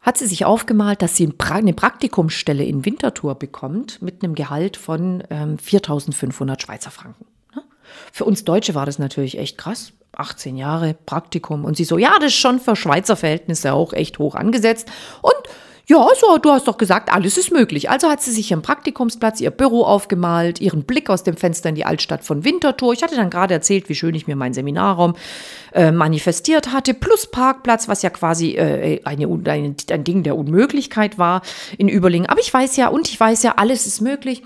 hat 0.00 0.16
sie 0.16 0.26
sich 0.26 0.44
aufgemalt, 0.44 1.02
dass 1.02 1.16
sie 1.16 1.32
eine 1.38 1.72
Praktikumsstelle 1.74 2.64
in 2.64 2.84
Winterthur 2.84 3.34
bekommt 3.34 4.00
mit 4.00 4.22
einem 4.22 4.34
Gehalt 4.34 4.76
von 4.76 5.22
ähm, 5.30 5.58
4.500 5.58 6.60
Schweizer 6.62 6.90
Franken. 6.90 7.26
Ne? 7.54 7.62
Für 8.12 8.24
uns 8.24 8.44
Deutsche 8.44 8.74
war 8.74 8.86
das 8.86 8.98
natürlich 8.98 9.38
echt 9.38 9.58
krass. 9.58 9.92
18 10.12 10.56
Jahre 10.56 10.94
Praktikum. 11.06 11.64
Und 11.64 11.76
sie 11.76 11.84
so, 11.84 11.96
ja, 11.96 12.18
das 12.18 12.28
ist 12.28 12.38
schon 12.38 12.60
für 12.60 12.76
Schweizer 12.76 13.16
Verhältnisse 13.16 13.72
auch 13.72 13.92
echt 13.92 14.18
hoch 14.18 14.34
angesetzt. 14.34 14.90
Und 15.22 15.34
ja, 15.90 16.06
so, 16.20 16.38
du 16.38 16.52
hast 16.52 16.68
doch 16.68 16.78
gesagt, 16.78 17.12
alles 17.12 17.36
ist 17.36 17.50
möglich. 17.50 17.90
Also 17.90 18.08
hat 18.08 18.22
sie 18.22 18.30
sich 18.30 18.52
ihren 18.52 18.62
Praktikumsplatz, 18.62 19.40
ihr 19.40 19.50
Büro 19.50 19.82
aufgemalt, 19.82 20.60
ihren 20.60 20.84
Blick 20.84 21.10
aus 21.10 21.24
dem 21.24 21.36
Fenster 21.36 21.68
in 21.68 21.74
die 21.74 21.84
Altstadt 21.84 22.22
von 22.22 22.44
Winterthur. 22.44 22.92
Ich 22.92 23.02
hatte 23.02 23.16
dann 23.16 23.28
gerade 23.28 23.54
erzählt, 23.54 23.88
wie 23.88 23.96
schön 23.96 24.14
ich 24.14 24.28
mir 24.28 24.36
meinen 24.36 24.54
Seminarraum 24.54 25.16
äh, 25.72 25.90
manifestiert 25.90 26.72
hatte, 26.72 26.94
plus 26.94 27.26
Parkplatz, 27.26 27.88
was 27.88 28.02
ja 28.02 28.10
quasi 28.10 28.52
äh, 28.52 29.00
eine, 29.02 29.26
ein, 29.26 29.74
ein 29.90 30.04
Ding 30.04 30.22
der 30.22 30.36
Unmöglichkeit 30.36 31.18
war 31.18 31.42
in 31.76 31.88
Überlingen. 31.88 32.28
Aber 32.28 32.38
ich 32.38 32.54
weiß 32.54 32.76
ja, 32.76 32.86
und 32.86 33.08
ich 33.08 33.18
weiß 33.18 33.42
ja, 33.42 33.54
alles 33.56 33.88
ist 33.88 34.00
möglich. 34.00 34.44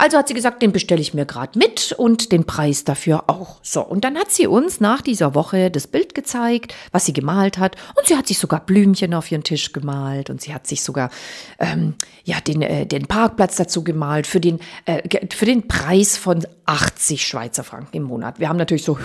Also 0.00 0.16
hat 0.16 0.28
sie 0.28 0.34
gesagt, 0.34 0.62
den 0.62 0.72
bestelle 0.72 1.02
ich 1.02 1.12
mir 1.12 1.26
gerade 1.26 1.58
mit 1.58 1.92
und 1.92 2.32
den 2.32 2.46
Preis 2.46 2.84
dafür 2.84 3.24
auch. 3.26 3.58
So, 3.62 3.82
und 3.82 4.02
dann 4.02 4.16
hat 4.16 4.30
sie 4.30 4.46
uns 4.46 4.80
nach 4.80 5.02
dieser 5.02 5.34
Woche 5.34 5.70
das 5.70 5.86
Bild 5.86 6.14
gezeigt, 6.14 6.74
was 6.90 7.04
sie 7.04 7.12
gemalt 7.12 7.58
hat. 7.58 7.76
Und 7.98 8.06
sie 8.06 8.16
hat 8.16 8.26
sich 8.26 8.38
sogar 8.38 8.60
Blümchen 8.60 9.12
auf 9.12 9.30
ihren 9.30 9.44
Tisch 9.44 9.74
gemalt 9.74 10.30
und 10.30 10.40
sie 10.40 10.54
hat 10.54 10.66
sich 10.66 10.82
sogar 10.82 11.10
ähm, 11.58 11.96
ja, 12.24 12.40
den, 12.40 12.62
äh, 12.62 12.86
den 12.86 13.08
Parkplatz 13.08 13.56
dazu 13.56 13.84
gemalt 13.84 14.26
für 14.26 14.40
den, 14.40 14.60
äh, 14.86 15.02
für 15.34 15.44
den 15.44 15.68
Preis 15.68 16.16
von 16.16 16.46
80 16.70 17.26
Schweizer 17.26 17.64
Franken 17.64 17.96
im 17.96 18.04
Monat. 18.04 18.38
Wir 18.38 18.48
haben 18.48 18.56
natürlich 18.56 18.84
so 18.84 18.96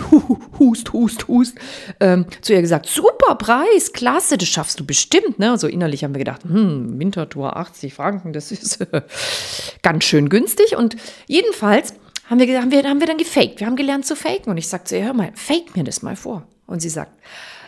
hust, 0.58 0.92
hust, 0.92 1.26
hust 1.26 1.58
ähm, 1.98 2.24
zu 2.40 2.52
ihr 2.52 2.60
gesagt, 2.62 2.86
super 2.86 3.34
Preis, 3.34 3.92
klasse, 3.92 4.38
das 4.38 4.48
schaffst 4.48 4.78
du 4.78 4.86
bestimmt. 4.86 5.40
Ne? 5.40 5.58
So 5.58 5.66
innerlich 5.66 6.04
haben 6.04 6.14
wir 6.14 6.20
gedacht, 6.20 6.44
hm, 6.44 6.98
Wintertour 7.00 7.56
80 7.56 7.92
Franken, 7.92 8.32
das 8.32 8.52
ist 8.52 8.80
äh, 8.80 9.02
ganz 9.82 10.04
schön 10.04 10.28
günstig. 10.28 10.76
Und 10.76 10.85
und 10.86 10.96
jedenfalls 11.26 11.94
haben 12.30 12.38
wir, 12.38 12.60
haben, 12.60 12.70
wir, 12.70 12.84
haben 12.84 13.00
wir 13.00 13.06
dann 13.06 13.18
gefaked. 13.18 13.60
Wir 13.60 13.66
haben 13.66 13.76
gelernt 13.76 14.06
zu 14.06 14.14
faken. 14.14 14.50
Und 14.50 14.56
ich 14.56 14.68
sagte 14.68 14.90
zu 14.90 14.98
ihr, 14.98 15.04
hör 15.04 15.14
mal, 15.14 15.32
fake 15.34 15.76
mir 15.76 15.84
das 15.84 16.02
mal 16.02 16.16
vor. 16.16 16.46
Und 16.66 16.80
sie 16.80 16.88
sagt, 16.88 17.12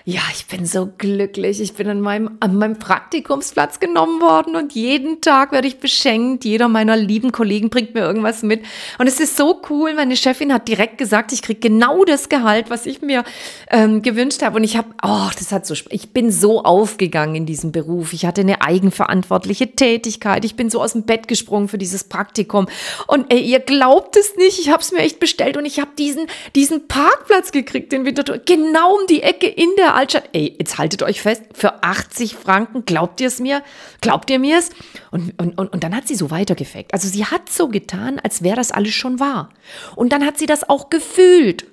ja, 0.09 0.23
ich 0.33 0.47
bin 0.47 0.65
so 0.65 0.89
glücklich. 0.97 1.61
Ich 1.61 1.75
bin 1.75 1.87
an 1.87 2.01
meinem, 2.01 2.39
an 2.41 2.57
meinem 2.57 2.79
Praktikumsplatz 2.79 3.79
genommen 3.79 4.23
worden 4.23 4.57
und 4.57 4.73
jeden 4.73 5.21
Tag 5.21 5.53
werde 5.53 5.69
ich 5.69 5.81
beschenkt. 5.81 6.47
Jeder 6.47 6.67
meiner 6.67 6.97
lieben 6.97 7.31
Kollegen 7.31 7.69
bringt 7.69 7.93
mir 7.93 8.01
irgendwas 8.01 8.43
mit. 8.43 8.63
Und 8.97 9.07
es 9.07 9.21
ist 9.21 9.37
so 9.37 9.61
cool. 9.69 9.93
Meine 9.93 10.17
Chefin 10.17 10.51
hat 10.51 10.67
direkt 10.67 10.97
gesagt, 10.97 11.33
ich 11.33 11.43
kriege 11.43 11.61
genau 11.61 12.07
das 12.07 12.31
Gehalt, 12.31 12.71
was 12.71 12.87
ich 12.87 13.03
mir 13.03 13.23
ähm, 13.69 14.01
gewünscht 14.01 14.41
habe. 14.41 14.57
Und 14.57 14.65
ich 14.65 14.79
habe, 14.79 14.89
oh, 15.03 15.29
das 15.39 15.53
hat 15.53 15.67
so, 15.67 15.75
ich 15.91 16.09
bin 16.15 16.33
so 16.33 16.65
aufgegangen 16.65 17.35
in 17.35 17.45
diesem 17.45 17.71
Beruf. 17.71 18.15
Ich 18.15 18.25
hatte 18.25 18.41
eine 18.41 18.63
eigenverantwortliche 18.63 19.73
Tätigkeit. 19.73 20.47
Ich 20.47 20.57
bin 20.57 20.71
so 20.71 20.81
aus 20.81 20.95
dem 20.95 21.03
Bett 21.03 21.29
gesprungen 21.29 21.69
für 21.69 21.77
dieses 21.77 22.05
Praktikum. 22.05 22.67
Und 23.09 23.31
ey, 23.31 23.43
ihr 23.43 23.61
glaubt 23.61 24.17
es 24.17 24.37
nicht. 24.37 24.59
Ich 24.59 24.71
habe 24.71 24.83
es 24.83 24.91
mir 24.91 25.01
echt 25.01 25.21
bestellt 25.21 25.59
und 25.59 25.67
ich 25.67 25.81
habe 25.81 25.91
diesen, 25.99 26.29
diesen 26.55 26.89
Parkplatz 26.89 27.53
gekriegt, 27.53 27.93
den 27.93 28.07
Winterthur, 28.07 28.39
genau 28.39 28.97
um 28.99 29.07
die 29.07 29.23
Ecke 29.23 29.49
in 29.49 29.69
der 29.77 29.98
Altstadt, 29.99 30.29
ey, 30.33 30.55
jetzt 30.57 30.79
haltet 30.79 31.03
euch 31.03 31.21
fest, 31.21 31.43
für 31.55 31.83
80 31.83 32.37
Franken, 32.37 32.85
glaubt 32.85 33.21
ihr 33.21 33.27
es 33.27 33.41
mir? 33.41 33.65
Glaubt 34.01 34.31
ihr 34.31 34.39
mir 34.39 34.59
es? 34.59 34.71
Und, 35.11 35.37
und, 35.41 35.59
und, 35.59 35.73
und 35.73 35.83
dann 35.83 35.93
hat 35.93 36.07
sie 36.07 36.15
so 36.15 36.31
weitergefakt. 36.31 36.95
Also 36.95 37.09
sie 37.09 37.25
hat 37.25 37.51
so 37.51 37.67
getan, 37.67 38.21
als 38.21 38.45
wäre 38.45 38.55
das 38.55 38.71
alles 38.71 38.95
schon 38.95 39.19
wahr. 39.19 39.49
Und 39.97 40.13
dann 40.13 40.25
hat 40.25 40.39
sie 40.39 40.47
das 40.47 40.69
auch 40.69 40.89
gefühlt. 40.89 41.67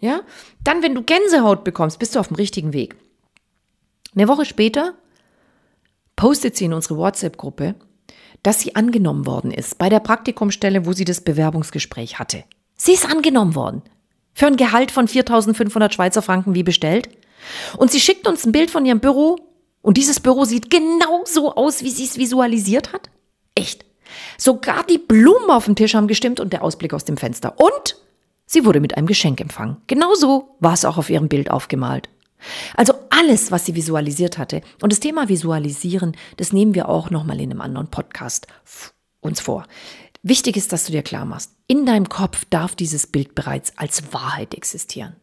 Ja? 0.00 0.22
Dann, 0.64 0.82
wenn 0.82 0.94
du 0.94 1.02
Gänsehaut 1.02 1.64
bekommst, 1.64 1.98
bist 1.98 2.14
du 2.14 2.20
auf 2.20 2.28
dem 2.28 2.36
richtigen 2.36 2.72
Weg. 2.72 2.96
Eine 4.14 4.26
Woche 4.26 4.46
später 4.46 4.94
postet 6.16 6.56
sie 6.56 6.64
in 6.64 6.72
unsere 6.72 6.96
WhatsApp-Gruppe, 6.96 7.74
dass 8.42 8.60
sie 8.60 8.74
angenommen 8.74 9.26
worden 9.26 9.50
ist 9.50 9.76
bei 9.76 9.90
der 9.90 10.00
Praktikumstelle, 10.00 10.86
wo 10.86 10.94
sie 10.94 11.04
das 11.04 11.20
Bewerbungsgespräch 11.20 12.18
hatte. 12.18 12.44
Sie 12.76 12.92
ist 12.92 13.04
angenommen 13.04 13.54
worden. 13.54 13.82
Für 14.32 14.46
ein 14.46 14.56
Gehalt 14.56 14.90
von 14.90 15.08
4.500 15.08 15.92
Schweizer 15.92 16.22
Franken 16.22 16.54
wie 16.54 16.62
bestellt. 16.62 17.10
Und 17.76 17.90
sie 17.90 18.00
schickt 18.00 18.26
uns 18.26 18.44
ein 18.44 18.52
Bild 18.52 18.70
von 18.70 18.84
ihrem 18.86 19.00
Büro 19.00 19.36
und 19.82 19.96
dieses 19.96 20.20
Büro 20.20 20.44
sieht 20.44 20.70
genau 20.70 21.22
so 21.24 21.54
aus, 21.54 21.82
wie 21.82 21.90
sie 21.90 22.04
es 22.04 22.18
visualisiert 22.18 22.92
hat. 22.92 23.08
Echt. 23.54 23.84
Sogar 24.38 24.84
die 24.84 24.98
Blumen 24.98 25.50
auf 25.50 25.66
dem 25.66 25.76
Tisch 25.76 25.94
haben 25.94 26.08
gestimmt 26.08 26.40
und 26.40 26.52
der 26.52 26.62
Ausblick 26.62 26.92
aus 26.94 27.04
dem 27.04 27.16
Fenster. 27.16 27.58
Und 27.60 27.96
sie 28.46 28.64
wurde 28.64 28.80
mit 28.80 28.96
einem 28.96 29.06
Geschenk 29.06 29.40
empfangen. 29.40 29.76
Genauso 29.86 30.56
war 30.60 30.72
es 30.72 30.84
auch 30.84 30.98
auf 30.98 31.10
ihrem 31.10 31.28
Bild 31.28 31.50
aufgemalt. 31.50 32.08
Also 32.76 32.94
alles, 33.10 33.50
was 33.50 33.64
sie 33.64 33.74
visualisiert 33.74 34.38
hatte. 34.38 34.60
Und 34.82 34.92
das 34.92 35.00
Thema 35.00 35.28
Visualisieren, 35.28 36.16
das 36.36 36.52
nehmen 36.52 36.74
wir 36.74 36.88
auch 36.88 37.10
nochmal 37.10 37.40
in 37.40 37.50
einem 37.50 37.60
anderen 37.60 37.88
Podcast 37.88 38.46
uns 39.20 39.40
vor. 39.40 39.66
Wichtig 40.22 40.56
ist, 40.56 40.72
dass 40.72 40.86
du 40.86 40.92
dir 40.92 41.02
klar 41.02 41.24
machst, 41.24 41.52
in 41.68 41.86
deinem 41.86 42.08
Kopf 42.08 42.44
darf 42.50 42.74
dieses 42.74 43.06
Bild 43.06 43.34
bereits 43.34 43.72
als 43.76 44.12
Wahrheit 44.12 44.54
existieren. 44.54 45.16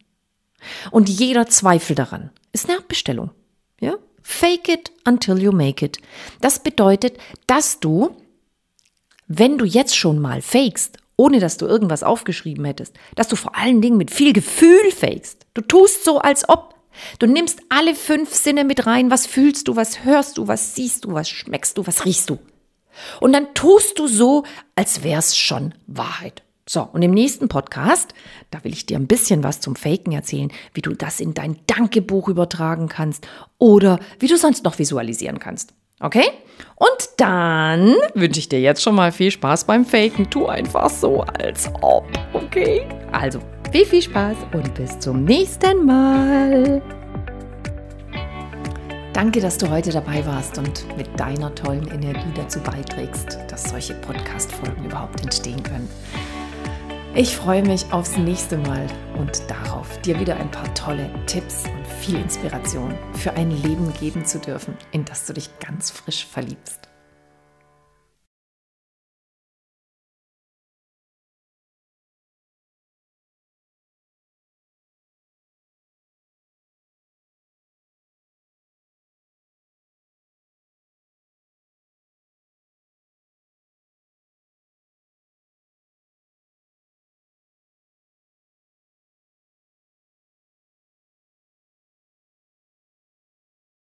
Und 0.91 1.09
jeder 1.09 1.47
Zweifel 1.47 1.95
daran 1.95 2.31
ist 2.51 2.69
eine 2.69 2.77
Abbestellung. 2.77 3.31
Ja? 3.79 3.95
Fake 4.21 4.69
it 4.69 4.91
until 5.05 5.37
you 5.41 5.51
make 5.51 5.83
it. 5.85 5.97
Das 6.41 6.59
bedeutet, 6.59 7.17
dass 7.47 7.79
du, 7.79 8.15
wenn 9.27 9.57
du 9.57 9.65
jetzt 9.65 9.95
schon 9.95 10.19
mal 10.19 10.41
fakest, 10.41 10.97
ohne 11.15 11.39
dass 11.39 11.57
du 11.57 11.67
irgendwas 11.67 12.03
aufgeschrieben 12.03 12.65
hättest, 12.65 12.95
dass 13.15 13.27
du 13.27 13.35
vor 13.35 13.55
allen 13.55 13.81
Dingen 13.81 13.97
mit 13.97 14.11
viel 14.11 14.33
Gefühl 14.33 14.91
fakest. 14.91 15.45
Du 15.53 15.61
tust 15.61 16.03
so, 16.03 16.19
als 16.19 16.47
ob. 16.49 16.73
Du 17.19 17.27
nimmst 17.27 17.61
alle 17.69 17.95
fünf 17.95 18.33
Sinne 18.33 18.63
mit 18.63 18.85
rein. 18.85 19.11
Was 19.11 19.25
fühlst 19.25 19.67
du, 19.67 19.75
was 19.75 20.03
hörst 20.03 20.37
du, 20.37 20.47
was 20.47 20.75
siehst 20.75 21.05
du, 21.05 21.13
was 21.13 21.29
schmeckst 21.29 21.77
du, 21.77 21.85
was 21.85 22.05
riechst 22.05 22.29
du. 22.29 22.39
Und 23.19 23.33
dann 23.33 23.53
tust 23.53 23.99
du 23.99 24.07
so, 24.07 24.43
als 24.75 25.03
wär's 25.03 25.35
schon 25.35 25.73
Wahrheit. 25.87 26.43
So, 26.65 26.87
und 26.93 27.01
im 27.01 27.11
nächsten 27.11 27.49
Podcast, 27.49 28.13
da 28.49 28.63
will 28.63 28.71
ich 28.71 28.85
dir 28.85 28.97
ein 28.97 29.07
bisschen 29.07 29.43
was 29.43 29.59
zum 29.59 29.75
Faken 29.75 30.13
erzählen, 30.13 30.49
wie 30.73 30.81
du 30.81 30.93
das 30.93 31.19
in 31.19 31.33
dein 31.33 31.57
Dankebuch 31.67 32.29
übertragen 32.29 32.87
kannst 32.87 33.27
oder 33.57 33.99
wie 34.19 34.27
du 34.27 34.37
sonst 34.37 34.63
noch 34.63 34.79
visualisieren 34.79 35.39
kannst. 35.39 35.73
Okay? 35.99 36.25
Und 36.75 37.09
dann 37.17 37.95
wünsche 38.13 38.39
ich 38.39 38.47
dir 38.47 38.61
jetzt 38.61 38.81
schon 38.81 38.95
mal 38.95 39.11
viel 39.11 39.31
Spaß 39.31 39.65
beim 39.65 39.85
Faken. 39.85 40.29
Tu 40.29 40.45
einfach 40.45 40.89
so, 40.89 41.21
als 41.21 41.69
ob. 41.81 42.05
Okay? 42.33 42.87
Also, 43.11 43.39
viel, 43.71 43.85
viel 43.85 44.01
Spaß 44.01 44.37
und 44.53 44.73
bis 44.73 44.97
zum 44.99 45.25
nächsten 45.25 45.85
Mal. 45.85 46.81
Danke, 49.13 49.41
dass 49.41 49.57
du 49.57 49.69
heute 49.69 49.91
dabei 49.91 50.25
warst 50.25 50.57
und 50.57 50.97
mit 50.97 51.19
deiner 51.19 51.53
tollen 51.53 51.87
Energie 51.89 52.31
dazu 52.35 52.59
beiträgst, 52.59 53.37
dass 53.47 53.65
solche 53.65 53.93
Podcast-Folgen 53.95 54.85
überhaupt 54.85 55.21
entstehen 55.21 55.61
können. 55.61 55.87
Ich 57.15 57.35
freue 57.35 57.61
mich 57.61 57.93
aufs 57.93 58.17
nächste 58.17 58.57
Mal 58.57 58.87
und 59.19 59.43
darauf, 59.47 60.01
dir 60.01 60.19
wieder 60.19 60.35
ein 60.35 60.49
paar 60.49 60.73
tolle 60.73 61.11
Tipps 61.27 61.65
und 61.65 61.85
viel 61.85 62.15
Inspiration 62.15 62.97
für 63.13 63.33
ein 63.33 63.51
Leben 63.51 63.93
geben 63.99 64.25
zu 64.25 64.39
dürfen, 64.39 64.75
in 64.91 65.05
das 65.05 65.27
du 65.27 65.33
dich 65.33 65.51
ganz 65.59 65.91
frisch 65.91 66.25
verliebst. 66.25 66.89